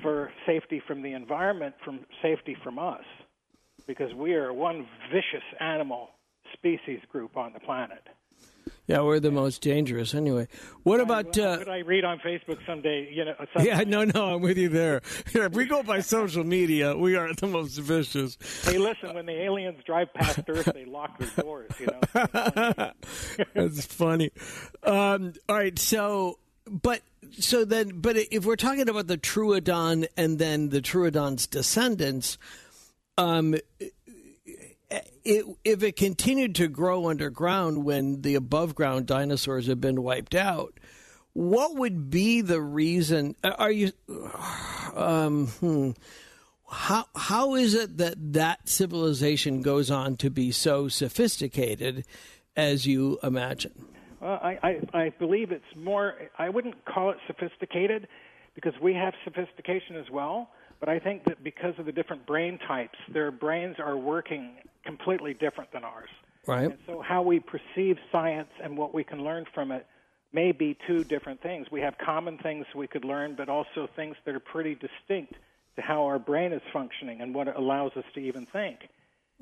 for 0.00 0.30
safety 0.46 0.80
from 0.86 1.02
the 1.02 1.12
environment, 1.12 1.74
from 1.84 2.00
safety 2.22 2.56
from 2.62 2.78
us, 2.78 3.04
because 3.86 4.14
we 4.14 4.34
are 4.34 4.52
one 4.52 4.86
vicious 5.12 5.44
animal 5.60 6.10
species 6.52 7.00
group 7.10 7.36
on 7.36 7.52
the 7.52 7.60
planet. 7.60 8.06
Yeah, 8.86 9.00
we're 9.00 9.20
the 9.20 9.30
most 9.30 9.62
dangerous 9.62 10.14
anyway. 10.14 10.46
What 10.82 11.00
about? 11.00 11.38
Uh, 11.38 11.56
what 11.56 11.70
I 11.70 11.78
read 11.78 12.04
on 12.04 12.18
Facebook 12.18 12.58
someday? 12.66 13.08
You 13.10 13.24
know. 13.24 13.34
Someday. 13.54 13.70
Yeah, 13.70 13.84
no, 13.86 14.04
no, 14.04 14.34
I'm 14.34 14.42
with 14.42 14.58
you 14.58 14.68
there. 14.68 15.00
If 15.34 15.52
we 15.52 15.64
go 15.64 15.82
by 15.82 16.00
social 16.00 16.44
media, 16.44 16.96
we 16.96 17.16
are 17.16 17.32
the 17.32 17.46
most 17.46 17.78
vicious. 17.78 18.36
Hey, 18.62 18.78
listen, 18.78 19.14
when 19.14 19.26
the 19.26 19.42
aliens 19.42 19.82
drive 19.86 20.12
past 20.14 20.40
Earth, 20.48 20.70
they 20.74 20.84
lock 20.84 21.18
their 21.18 21.44
doors. 21.44 21.72
You 21.80 21.86
know. 21.86 22.92
That's 23.54 23.86
funny. 23.86 24.30
Um, 24.82 25.32
all 25.48 25.56
right, 25.56 25.78
so 25.78 26.38
but 26.70 27.00
so 27.38 27.64
then, 27.64 28.00
but 28.00 28.16
if 28.16 28.44
we're 28.44 28.56
talking 28.56 28.88
about 28.88 29.06
the 29.06 29.18
Troodon 29.18 30.06
and 30.16 30.38
then 30.38 30.68
the 30.68 30.80
Troodon's 30.80 31.46
descendants, 31.46 32.38
um, 33.18 33.56
it, 35.24 35.44
if 35.64 35.82
it 35.82 35.96
continued 35.96 36.54
to 36.56 36.68
grow 36.68 37.08
underground 37.08 37.84
when 37.84 38.22
the 38.22 38.34
above 38.34 38.74
ground 38.74 39.06
dinosaurs 39.06 39.66
have 39.66 39.80
been 39.80 40.02
wiped 40.02 40.34
out, 40.34 40.78
what 41.32 41.76
would 41.76 42.10
be 42.10 42.40
the 42.40 42.60
reason? 42.60 43.36
Are 43.42 43.70
you? 43.70 43.92
Um, 44.94 45.48
hmm, 45.48 45.90
how 46.70 47.06
how 47.14 47.54
is 47.54 47.74
it 47.74 47.98
that 47.98 48.14
that 48.34 48.68
civilization 48.68 49.62
goes 49.62 49.90
on 49.90 50.16
to 50.18 50.30
be 50.30 50.52
so 50.52 50.88
sophisticated 50.88 52.04
as 52.56 52.86
you 52.86 53.18
imagine? 53.22 53.86
Well, 54.20 54.38
I, 54.42 54.58
I, 54.62 54.98
I 54.98 55.08
believe 55.18 55.50
it's 55.50 55.64
more. 55.76 56.14
I 56.38 56.48
wouldn't 56.48 56.84
call 56.84 57.10
it 57.10 57.18
sophisticated 57.26 58.08
because 58.54 58.72
we 58.80 58.94
have 58.94 59.12
sophistication 59.24 59.96
as 59.96 60.08
well. 60.10 60.50
But 60.80 60.88
I 60.88 60.98
think 60.98 61.24
that 61.24 61.42
because 61.42 61.74
of 61.78 61.86
the 61.86 61.92
different 61.92 62.26
brain 62.26 62.58
types, 62.66 62.98
their 63.12 63.30
brains 63.30 63.76
are 63.78 63.96
working 63.96 64.56
completely 64.84 65.34
different 65.34 65.72
than 65.72 65.84
ours. 65.84 66.10
Right. 66.46 66.64
And 66.64 66.78
so 66.86 67.00
how 67.00 67.22
we 67.22 67.40
perceive 67.40 67.96
science 68.12 68.50
and 68.62 68.76
what 68.76 68.92
we 68.92 69.02
can 69.02 69.24
learn 69.24 69.46
from 69.54 69.72
it 69.72 69.86
may 70.32 70.52
be 70.52 70.76
two 70.86 71.04
different 71.04 71.40
things. 71.42 71.68
We 71.70 71.80
have 71.80 71.96
common 71.96 72.38
things 72.38 72.66
we 72.74 72.86
could 72.86 73.04
learn, 73.04 73.34
but 73.36 73.48
also 73.48 73.88
things 73.96 74.16
that 74.26 74.34
are 74.34 74.40
pretty 74.40 74.74
distinct 74.74 75.34
to 75.76 75.82
how 75.82 76.04
our 76.04 76.18
brain 76.18 76.52
is 76.52 76.62
functioning 76.72 77.20
and 77.20 77.34
what 77.34 77.48
it 77.48 77.54
allows 77.56 77.92
us 77.96 78.04
to 78.14 78.20
even 78.20 78.46
think. 78.46 78.80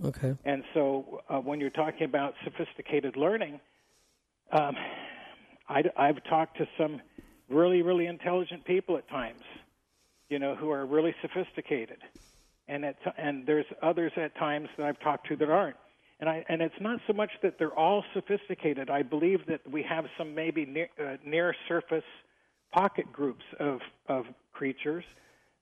Okay. 0.04 0.34
And 0.44 0.64
so 0.74 1.22
uh, 1.28 1.38
when 1.38 1.60
you're 1.60 1.70
talking 1.70 2.04
about 2.04 2.34
sophisticated 2.44 3.16
learning, 3.16 3.60
um, 4.52 4.76
I, 5.68 5.84
I've 5.96 6.22
talked 6.24 6.58
to 6.58 6.68
some 6.78 7.00
really, 7.48 7.82
really 7.82 8.06
intelligent 8.06 8.64
people 8.64 8.96
at 8.96 9.08
times, 9.08 9.42
you 10.32 10.38
know, 10.38 10.54
who 10.56 10.70
are 10.70 10.86
really 10.86 11.14
sophisticated 11.20 11.98
and 12.66 12.86
at, 12.86 12.96
and 13.18 13.46
there's 13.46 13.66
others 13.82 14.12
at 14.16 14.34
times 14.36 14.68
that 14.78 14.86
I've 14.86 14.98
talked 15.00 15.28
to 15.28 15.36
that 15.36 15.50
aren't. 15.50 15.76
And 16.20 16.30
I 16.30 16.44
and 16.48 16.62
it's 16.62 16.80
not 16.80 17.00
so 17.06 17.12
much 17.12 17.30
that 17.42 17.58
they're 17.58 17.76
all 17.78 18.02
sophisticated. 18.14 18.88
I 18.88 19.02
believe 19.02 19.44
that 19.46 19.60
we 19.70 19.82
have 19.82 20.06
some 20.16 20.34
maybe 20.34 20.64
near, 20.64 20.88
uh, 20.98 21.16
near 21.26 21.54
surface 21.68 22.04
pocket 22.72 23.12
groups 23.12 23.44
of 23.60 23.80
of 24.08 24.24
creatures 24.54 25.04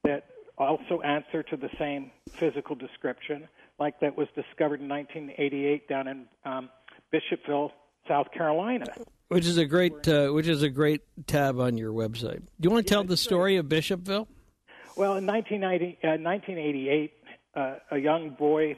that 0.04 0.26
also 0.56 1.00
answer 1.00 1.42
to 1.42 1.56
the 1.56 1.70
same 1.78 2.12
physical 2.30 2.76
description, 2.76 3.48
like 3.80 3.98
that 4.00 4.16
was 4.16 4.28
discovered 4.36 4.80
in 4.80 4.88
1988 4.88 5.88
down 5.88 6.06
in 6.06 6.26
um, 6.44 6.68
Bishopville, 7.12 7.72
South 8.06 8.30
Carolina. 8.30 8.86
Which 9.28 9.46
is 9.46 9.56
a 9.56 9.64
great, 9.64 10.06
uh, 10.06 10.28
which 10.28 10.46
is 10.46 10.62
a 10.62 10.68
great 10.68 11.02
tab 11.26 11.58
on 11.58 11.78
your 11.78 11.92
website. 11.92 12.40
Do 12.40 12.66
you 12.66 12.70
want 12.70 12.86
to 12.86 12.92
tell 12.92 13.02
yeah, 13.02 13.08
the 13.08 13.16
story 13.16 13.56
of 13.56 13.66
Bishopville? 13.66 14.26
Well, 15.00 15.16
in 15.16 15.24
1990, 15.24 15.98
uh, 16.04 16.20
1988, 16.20 17.12
uh, 17.54 17.76
a 17.90 17.96
young 17.96 18.36
boy 18.38 18.76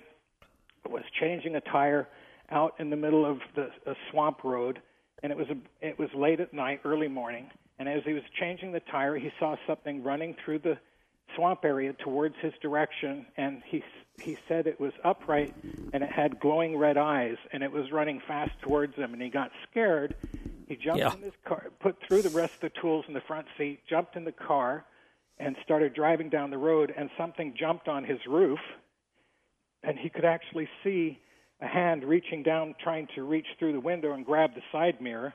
was 0.89 1.03
changing 1.18 1.57
a 1.57 1.61
tire 1.61 2.07
out 2.49 2.75
in 2.79 2.91
the 2.91 2.97
middle 2.97 3.27
of 3.27 3.41
the 3.57 3.73
a 3.91 3.97
swamp 4.09 4.45
road, 4.45 4.81
and 5.25 5.33
it 5.33 5.37
was 5.37 5.49
a, 5.51 5.57
it 5.85 5.99
was 5.99 6.11
late 6.14 6.39
at 6.39 6.55
night, 6.55 6.83
early 6.85 7.09
morning. 7.09 7.51
And 7.81 7.89
as 7.89 8.05
he 8.05 8.12
was 8.12 8.23
changing 8.39 8.70
the 8.70 8.79
tire, 8.79 9.16
he 9.16 9.33
saw 9.41 9.57
something 9.66 10.05
running 10.05 10.37
through 10.45 10.61
the 10.61 10.79
swamp 11.35 11.64
area 11.64 11.93
towards 11.93 12.37
his 12.41 12.53
direction, 12.62 13.27
and 13.37 13.61
he 13.66 13.83
he 14.20 14.39
said 14.47 14.68
it 14.68 14.79
was 14.79 14.93
upright 15.03 15.53
and 15.93 16.05
it 16.05 16.12
had 16.12 16.39
glowing 16.39 16.79
red 16.79 16.99
eyes, 16.99 17.37
and 17.53 17.64
it 17.64 17.73
was 17.73 17.91
running 17.91 18.23
fast 18.29 18.53
towards 18.61 18.95
him, 18.95 19.12
and 19.12 19.20
he 19.20 19.29
got 19.29 19.51
scared. 19.68 20.14
He 20.68 20.77
jumped 20.77 21.01
Yeah. 21.01 21.14
in 21.14 21.23
his 21.23 21.35
car, 21.45 21.73
put 21.81 21.97
through 22.07 22.23
the 22.23 22.31
rest 22.31 22.55
of 22.55 22.61
the 22.61 22.81
tools 22.81 23.07
in 23.09 23.14
the 23.14 23.20
front 23.23 23.49
seat, 23.59 23.81
jumped 23.89 24.14
in 24.14 24.23
the 24.23 24.31
car, 24.31 24.85
and 25.43 25.57
started 25.64 25.95
driving 25.95 26.28
down 26.28 26.51
the 26.51 26.59
road. 26.59 26.93
And 26.97 27.11
something 27.18 27.55
jumped 27.59 27.88
on 27.88 28.05
his 28.05 28.18
roof, 28.28 28.61
and 29.82 29.99
he 29.99 30.09
could 30.09 30.24
actually 30.24 30.68
see 30.84 31.18
a 31.61 31.66
hand 31.66 32.05
reaching 32.05 32.43
down, 32.43 32.74
trying 32.82 33.09
to 33.14 33.22
reach 33.22 33.47
through 33.59 33.72
the 33.72 33.80
window 33.80 34.12
and 34.12 34.24
grab 34.24 34.51
the 34.55 34.62
side 34.70 35.01
mirror. 35.01 35.34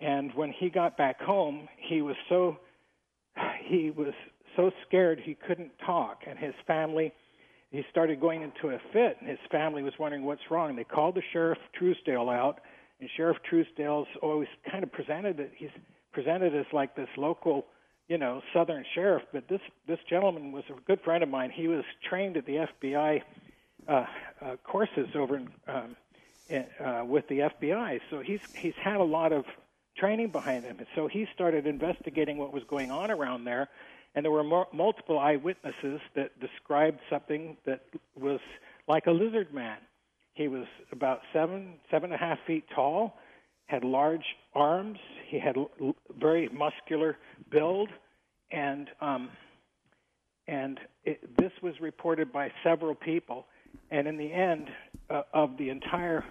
And 0.00 0.32
when 0.34 0.52
he 0.52 0.68
got 0.68 0.96
back 0.96 1.20
home, 1.20 1.68
he 1.78 2.02
was 2.02 2.16
so 2.28 2.58
he 3.64 3.90
was 3.90 4.14
so 4.56 4.70
scared 4.86 5.20
he 5.22 5.34
couldn't 5.46 5.72
talk, 5.84 6.20
and 6.28 6.38
his 6.38 6.54
family 6.66 7.12
he 7.70 7.82
started 7.90 8.20
going 8.20 8.42
into 8.42 8.74
a 8.74 8.78
fit, 8.92 9.16
and 9.20 9.28
his 9.28 9.38
family 9.50 9.82
was 9.82 9.92
wondering 9.98 10.24
what's 10.24 10.40
wrong. 10.50 10.76
They 10.76 10.84
called 10.84 11.16
the 11.16 11.22
sheriff 11.32 11.58
Truesdale 11.74 12.30
out, 12.30 12.60
and 13.00 13.10
Sheriff 13.16 13.36
Truesdale's 13.48 14.06
always 14.22 14.48
kind 14.70 14.84
of 14.84 14.92
presented 14.92 15.40
it. 15.40 15.52
He's 15.56 15.70
presented 16.12 16.54
as 16.54 16.64
like 16.72 16.94
this 16.94 17.08
local, 17.16 17.66
you 18.08 18.18
know, 18.18 18.40
Southern 18.52 18.84
sheriff, 18.94 19.22
but 19.32 19.48
this 19.48 19.60
this 19.86 19.98
gentleman 20.08 20.52
was 20.52 20.64
a 20.70 20.80
good 20.82 21.00
friend 21.00 21.22
of 21.22 21.28
mine. 21.28 21.50
He 21.50 21.68
was 21.68 21.84
trained 22.08 22.36
at 22.36 22.46
the 22.46 22.66
FBI 22.82 23.22
uh, 23.88 24.04
uh, 24.40 24.56
courses 24.64 25.08
over 25.14 25.36
in, 25.36 25.48
um, 25.66 25.96
in, 26.48 26.66
uh, 26.84 27.04
with 27.04 27.26
the 27.28 27.40
FBI, 27.40 28.00
so 28.10 28.20
he's 28.20 28.40
he's 28.54 28.74
had 28.80 28.96
a 28.96 29.04
lot 29.04 29.32
of 29.32 29.44
training 29.96 30.28
behind 30.28 30.64
him. 30.64 30.78
So 30.94 31.08
he 31.08 31.26
started 31.34 31.66
investigating 31.66 32.38
what 32.38 32.52
was 32.52 32.62
going 32.64 32.90
on 32.90 33.10
around 33.10 33.44
there, 33.44 33.68
and 34.14 34.24
there 34.24 34.32
were 34.32 34.44
mo- 34.44 34.68
multiple 34.72 35.18
eyewitnesses 35.18 36.00
that 36.14 36.38
described 36.38 37.00
something 37.10 37.56
that 37.64 37.80
was 38.14 38.40
like 38.86 39.06
a 39.06 39.10
lizard 39.10 39.52
man. 39.52 39.78
He 40.34 40.48
was 40.48 40.66
about 40.92 41.22
seven, 41.32 41.74
seven 41.90 42.12
and 42.12 42.20
a 42.20 42.24
half 42.24 42.38
feet 42.46 42.64
tall, 42.74 43.18
had 43.66 43.84
large 43.84 44.24
arms. 44.54 44.98
He 45.28 45.38
had 45.38 45.56
l- 45.56 45.96
very 46.18 46.48
muscular 46.48 47.16
build, 47.50 47.88
and 48.50 48.88
um, 49.00 49.30
and 50.48 50.78
it, 51.04 51.36
this 51.36 51.52
was 51.62 51.74
reported 51.80 52.32
by 52.32 52.52
several 52.62 52.94
people. 52.94 53.46
And 53.90 54.06
in 54.06 54.16
the 54.16 54.32
end 54.32 54.68
uh, 55.10 55.22
of 55.34 55.58
the 55.58 55.70
entire 55.70 56.24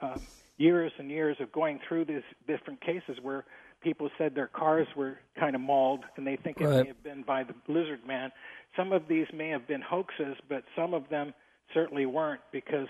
um, 0.00 0.26
years 0.56 0.92
and 0.98 1.10
years 1.10 1.36
of 1.40 1.52
going 1.52 1.78
through 1.86 2.06
these 2.06 2.22
different 2.46 2.80
cases 2.80 3.18
where 3.22 3.44
people 3.82 4.10
said 4.18 4.34
their 4.34 4.48
cars 4.48 4.88
were 4.96 5.18
kind 5.38 5.54
of 5.54 5.60
mauled 5.60 6.04
and 6.16 6.26
they 6.26 6.36
think 6.36 6.60
it 6.60 6.64
Right. 6.64 6.82
may 6.82 6.86
have 6.88 7.02
been 7.02 7.22
by 7.22 7.44
the 7.44 7.54
lizard 7.68 8.04
man. 8.06 8.32
Some 8.76 8.92
of 8.92 9.02
these 9.08 9.26
may 9.32 9.48
have 9.50 9.68
been 9.68 9.80
hoaxes, 9.82 10.36
but 10.48 10.64
some 10.74 10.94
of 10.94 11.08
them 11.08 11.32
certainly 11.72 12.06
weren't 12.06 12.40
because 12.52 12.88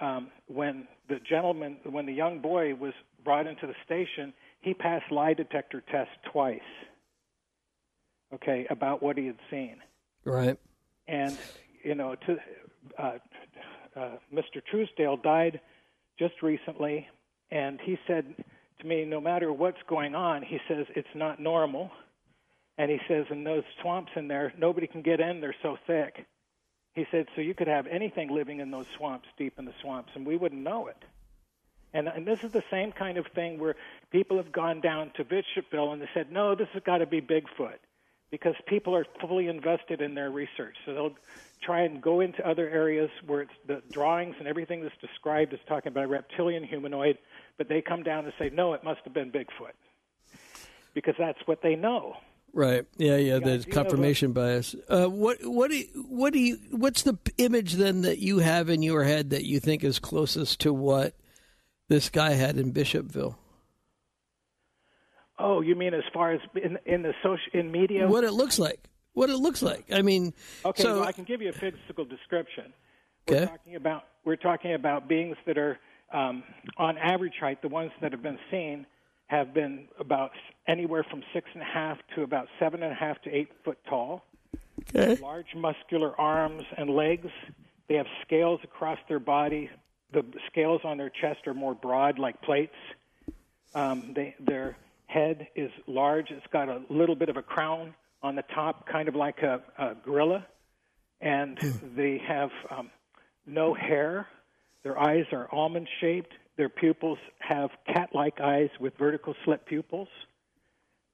um, 0.00 0.28
when 0.46 0.88
the 1.08 1.18
gentleman, 1.28 1.76
when 1.84 2.06
the 2.06 2.12
young 2.12 2.40
boy 2.40 2.74
was 2.74 2.94
brought 3.24 3.46
into 3.46 3.66
the 3.66 3.74
station, 3.84 4.32
he 4.60 4.74
passed 4.74 5.10
lie 5.10 5.34
detector 5.34 5.82
tests 5.90 6.14
twice. 6.32 6.60
Okay, 8.32 8.66
about 8.70 9.02
what 9.02 9.16
he 9.16 9.26
had 9.26 9.38
seen 9.50 9.76
Right. 10.24 10.58
and 11.06 11.36
you 11.82 11.94
know, 11.94 12.14
to 12.26 12.36
uh, 12.98 13.18
uh, 13.94 14.10
Mr. 14.32 14.64
Truesdale 14.68 15.16
died 15.18 15.60
just 16.18 16.42
recently, 16.42 17.06
and 17.50 17.80
he 17.80 17.98
said 18.06 18.24
to 18.80 18.86
me, 18.86 19.04
no 19.04 19.20
matter 19.20 19.52
what's 19.52 19.82
going 19.88 20.14
on, 20.14 20.42
he 20.42 20.58
says 20.66 20.86
it's 20.96 21.14
not 21.14 21.38
normal, 21.40 21.90
and 22.78 22.90
he 22.90 22.98
says 23.06 23.26
in 23.30 23.44
those 23.44 23.62
swamps 23.82 24.10
in 24.16 24.26
there, 24.28 24.52
nobody 24.58 24.86
can 24.86 25.02
get 25.02 25.20
in; 25.20 25.40
they're 25.40 25.54
so 25.62 25.76
thick. 25.86 26.26
He 26.94 27.04
said, 27.10 27.26
so 27.34 27.40
you 27.40 27.54
could 27.54 27.66
have 27.66 27.86
anything 27.88 28.30
living 28.30 28.60
in 28.60 28.70
those 28.70 28.86
swamps, 28.96 29.26
deep 29.36 29.58
in 29.58 29.64
the 29.64 29.74
swamps, 29.82 30.10
and 30.14 30.24
we 30.24 30.36
wouldn't 30.36 30.62
know 30.62 30.86
it. 30.86 30.96
And, 31.94 32.08
and 32.08 32.26
this 32.26 32.42
is 32.42 32.50
the 32.50 32.64
same 32.70 32.90
kind 32.90 33.16
of 33.16 33.26
thing 33.28 33.58
where 33.58 33.76
people 34.10 34.36
have 34.36 34.50
gone 34.50 34.80
down 34.80 35.12
to 35.16 35.24
Bishopville 35.24 35.92
and 35.92 36.02
they 36.02 36.08
said, 36.12 36.30
no, 36.32 36.56
this 36.56 36.68
has 36.74 36.82
got 36.82 36.98
to 36.98 37.06
be 37.06 37.20
Bigfoot 37.20 37.78
because 38.32 38.56
people 38.66 38.96
are 38.96 39.06
fully 39.20 39.46
invested 39.46 40.00
in 40.00 40.14
their 40.14 40.28
research. 40.30 40.76
So 40.84 40.92
they'll 40.92 41.14
try 41.62 41.82
and 41.82 42.02
go 42.02 42.18
into 42.18 42.46
other 42.46 42.68
areas 42.68 43.10
where 43.24 43.42
it's 43.42 43.52
the 43.68 43.80
drawings 43.92 44.34
and 44.40 44.48
everything 44.48 44.82
that's 44.82 44.96
described 45.00 45.52
is 45.52 45.60
talking 45.68 45.92
about 45.92 46.04
a 46.04 46.08
reptilian 46.08 46.64
humanoid, 46.64 47.16
but 47.58 47.68
they 47.68 47.80
come 47.80 48.02
down 48.02 48.24
and 48.24 48.34
say, 48.40 48.50
no, 48.52 48.74
it 48.74 48.82
must 48.82 49.00
have 49.04 49.14
been 49.14 49.30
Bigfoot 49.30 49.72
because 50.94 51.14
that's 51.16 51.38
what 51.46 51.62
they 51.62 51.76
know. 51.76 52.16
Right. 52.52 52.86
Yeah. 52.96 53.16
Yeah. 53.16 53.34
Yeah, 53.34 53.38
There's 53.38 53.64
do 53.64 53.70
you 53.70 53.76
have 53.76 53.86
a- 53.86 53.90
confirmation 53.90 54.32
bias. 54.32 54.74
Uh, 54.88 55.06
what? 55.06 55.38
What 55.44 55.70
do? 55.72 55.76
You, 55.78 55.86
what 56.08 56.32
do 56.32 56.38
you? 56.38 56.56
What's 56.70 57.02
the 57.02 57.18
image 57.36 57.72
then 57.74 58.02
that 58.02 58.18
you 58.18 58.38
have 58.38 58.68
in 58.68 58.80
your 58.80 59.02
head 59.02 59.30
that 59.30 59.44
you 59.44 59.58
think 59.58 59.82
is 59.82 59.98
closest 59.98 60.60
to 60.60 60.72
what 60.72 61.16
this 61.88 62.08
guy 62.10 62.32
had 62.32 62.56
in 62.56 62.72
Bishopville? 62.72 63.36
Oh, 65.38 65.60
you 65.60 65.74
mean 65.74 65.94
as 65.94 66.04
far 66.12 66.32
as 66.32 66.40
in, 66.54 66.78
in 66.86 67.02
the 67.02 67.12
social 67.22 67.38
in 67.52 67.70
media? 67.72 68.06
What 68.06 68.24
it 68.24 68.32
looks 68.32 68.58
like? 68.58 68.80
What 69.14 69.30
it 69.30 69.36
looks 69.36 69.62
like? 69.62 69.86
I 69.92 70.02
mean, 70.02 70.32
Okay, 70.64 70.82
so 70.82 70.94
well, 71.00 71.04
I 71.08 71.12
can 71.12 71.24
give 71.24 71.40
you 71.42 71.48
a 71.48 71.52
physical 71.52 72.04
description. 72.04 72.72
We're 73.28 73.36
Okay. 73.36 73.46
talking 73.46 73.76
about 73.76 74.04
we're 74.24 74.36
talking 74.36 74.74
about 74.74 75.08
beings 75.08 75.36
that 75.46 75.58
are 75.58 75.78
um, 76.12 76.42
on 76.78 76.98
average 76.98 77.34
height. 77.40 77.62
The 77.62 77.68
ones 77.68 77.90
that 78.00 78.12
have 78.12 78.22
been 78.22 78.38
seen 78.50 78.86
have 79.26 79.52
been 79.54 79.88
about 79.98 80.30
anywhere 80.68 81.04
from 81.10 81.22
six 81.32 81.48
and 81.54 81.62
a 81.62 81.66
half 81.66 81.98
to 82.14 82.22
about 82.22 82.46
seven 82.60 82.82
and 82.82 82.92
a 82.92 82.94
half 82.94 83.20
to 83.22 83.30
eight 83.30 83.48
foot 83.64 83.78
tall. 83.88 84.24
okay. 84.94 85.20
Large 85.20 85.54
muscular 85.56 86.18
arms 86.20 86.62
and 86.76 86.90
legs. 86.90 87.28
They 87.88 87.94
have 87.96 88.06
scales 88.24 88.60
across 88.62 88.98
their 89.08 89.18
body. 89.18 89.70
The 90.14 90.24
scales 90.46 90.80
on 90.84 90.96
their 90.96 91.10
chest 91.10 91.46
are 91.46 91.54
more 91.54 91.74
broad, 91.74 92.18
like 92.18 92.40
plates. 92.40 92.76
Um, 93.74 94.12
they, 94.14 94.34
their 94.38 94.76
head 95.06 95.48
is 95.56 95.70
large. 95.86 96.30
It's 96.30 96.46
got 96.52 96.68
a 96.68 96.80
little 96.88 97.16
bit 97.16 97.28
of 97.28 97.36
a 97.36 97.42
crown 97.42 97.94
on 98.22 98.36
the 98.36 98.44
top, 98.54 98.86
kind 98.86 99.08
of 99.08 99.16
like 99.16 99.42
a, 99.42 99.60
a 99.76 99.94
gorilla. 100.04 100.46
And 101.20 101.58
they 101.96 102.22
have 102.26 102.50
um, 102.70 102.90
no 103.46 103.74
hair. 103.74 104.28
Their 104.84 104.98
eyes 104.98 105.24
are 105.32 105.48
almond 105.52 105.88
shaped. 106.00 106.32
Their 106.56 106.68
pupils 106.68 107.18
have 107.40 107.70
cat 107.86 108.10
like 108.14 108.40
eyes 108.40 108.70
with 108.78 108.96
vertical 108.96 109.34
slit 109.44 109.66
pupils. 109.66 110.08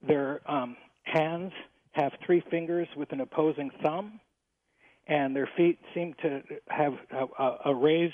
Their 0.07 0.41
um, 0.49 0.77
hands 1.03 1.53
have 1.93 2.11
three 2.25 2.43
fingers 2.51 2.87
with 2.95 3.11
an 3.11 3.21
opposing 3.21 3.71
thumb. 3.81 4.19
And 5.07 5.35
their 5.35 5.49
feet 5.57 5.79
seem 5.95 6.13
to 6.21 6.41
have 6.69 6.93
a, 7.11 7.43
a, 7.43 7.57
a 7.65 7.75
raised, 7.75 8.13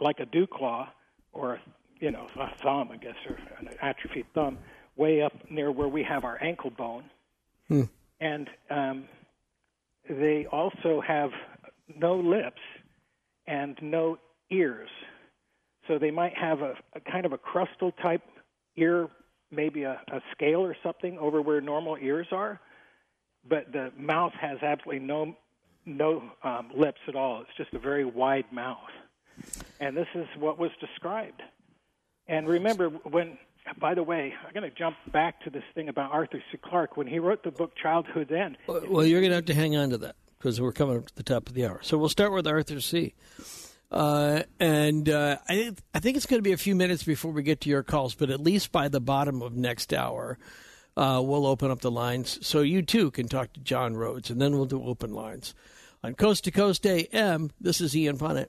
like 0.00 0.20
a 0.20 0.26
dew 0.26 0.46
claw, 0.46 0.88
or 1.32 1.60
you 2.00 2.10
know, 2.10 2.26
a 2.38 2.62
thumb, 2.62 2.90
I 2.92 2.96
guess, 2.96 3.16
or 3.28 3.38
an 3.58 3.70
atrophied 3.80 4.26
thumb, 4.34 4.58
way 4.96 5.22
up 5.22 5.32
near 5.50 5.70
where 5.70 5.88
we 5.88 6.02
have 6.02 6.24
our 6.24 6.42
ankle 6.42 6.70
bone. 6.70 7.04
And 8.20 8.48
um, 8.70 9.04
they 10.08 10.46
also 10.46 11.02
have 11.06 11.30
no 11.94 12.16
lips 12.16 12.60
and 13.46 13.76
no 13.82 14.18
ears. 14.50 14.88
So 15.88 15.98
they 15.98 16.10
might 16.10 16.36
have 16.36 16.60
a, 16.60 16.74
a 16.94 17.00
kind 17.00 17.26
of 17.26 17.32
a 17.32 17.38
crustal 17.38 17.92
type 18.02 18.22
ear, 18.76 19.08
maybe 19.50 19.84
a, 19.84 20.00
a 20.12 20.20
scale 20.32 20.60
or 20.60 20.76
something 20.82 21.18
over 21.18 21.40
where 21.40 21.60
normal 21.60 21.96
ears 22.00 22.26
are, 22.32 22.60
but 23.48 23.72
the 23.72 23.92
mouth 23.96 24.32
has 24.40 24.58
absolutely 24.62 25.04
no 25.06 25.36
no 25.88 26.20
um, 26.42 26.70
lips 26.76 26.98
at 27.06 27.14
all. 27.14 27.42
It's 27.42 27.56
just 27.56 27.72
a 27.72 27.78
very 27.78 28.04
wide 28.04 28.46
mouth, 28.50 28.90
and 29.80 29.96
this 29.96 30.08
is 30.14 30.26
what 30.38 30.58
was 30.58 30.70
described. 30.80 31.42
And 32.28 32.48
remember, 32.48 32.88
when 32.88 33.38
by 33.80 33.94
the 33.94 34.02
way, 34.02 34.32
I'm 34.46 34.52
going 34.52 34.68
to 34.68 34.76
jump 34.76 34.96
back 35.12 35.42
to 35.42 35.50
this 35.50 35.64
thing 35.74 35.88
about 35.88 36.12
Arthur 36.12 36.42
C. 36.52 36.58
Clarke 36.58 36.96
when 36.96 37.06
he 37.06 37.18
wrote 37.18 37.42
the 37.42 37.50
book 37.50 37.72
Childhood's 37.76 38.30
End. 38.30 38.56
Well, 38.66 39.04
you're 39.04 39.20
going 39.20 39.30
to 39.30 39.36
have 39.36 39.46
to 39.46 39.54
hang 39.54 39.76
on 39.76 39.90
to 39.90 39.98
that 39.98 40.16
because 40.38 40.60
we're 40.60 40.72
coming 40.72 40.98
up 40.98 41.06
to 41.06 41.14
the 41.16 41.22
top 41.22 41.48
of 41.48 41.54
the 41.54 41.66
hour. 41.66 41.80
So 41.82 41.98
we'll 41.98 42.08
start 42.08 42.32
with 42.32 42.46
Arthur 42.46 42.80
C. 42.80 43.14
Uh, 43.90 44.42
and 44.58 45.08
uh, 45.08 45.38
I 45.48 45.54
think 45.54 45.78
I 45.94 46.00
think 46.00 46.16
it's 46.16 46.26
going 46.26 46.38
to 46.38 46.48
be 46.48 46.52
a 46.52 46.56
few 46.56 46.74
minutes 46.74 47.04
before 47.04 47.30
we 47.32 47.42
get 47.42 47.60
to 47.62 47.68
your 47.68 47.82
calls, 47.82 48.14
but 48.14 48.30
at 48.30 48.40
least 48.40 48.72
by 48.72 48.88
the 48.88 49.00
bottom 49.00 49.42
of 49.42 49.54
next 49.54 49.92
hour, 49.92 50.38
uh, 50.96 51.22
we'll 51.24 51.46
open 51.46 51.70
up 51.70 51.80
the 51.80 51.90
lines 51.90 52.44
so 52.44 52.62
you 52.62 52.82
too 52.82 53.10
can 53.12 53.28
talk 53.28 53.52
to 53.52 53.60
John 53.60 53.96
Rhodes, 53.96 54.28
and 54.28 54.40
then 54.40 54.56
we'll 54.56 54.66
do 54.66 54.82
open 54.82 55.12
lines 55.12 55.54
on 56.02 56.14
Coast 56.14 56.44
to 56.44 56.50
Coast 56.50 56.84
AM. 56.84 57.50
This 57.60 57.80
is 57.80 57.96
Ian 57.96 58.18
Punnett. 58.18 58.48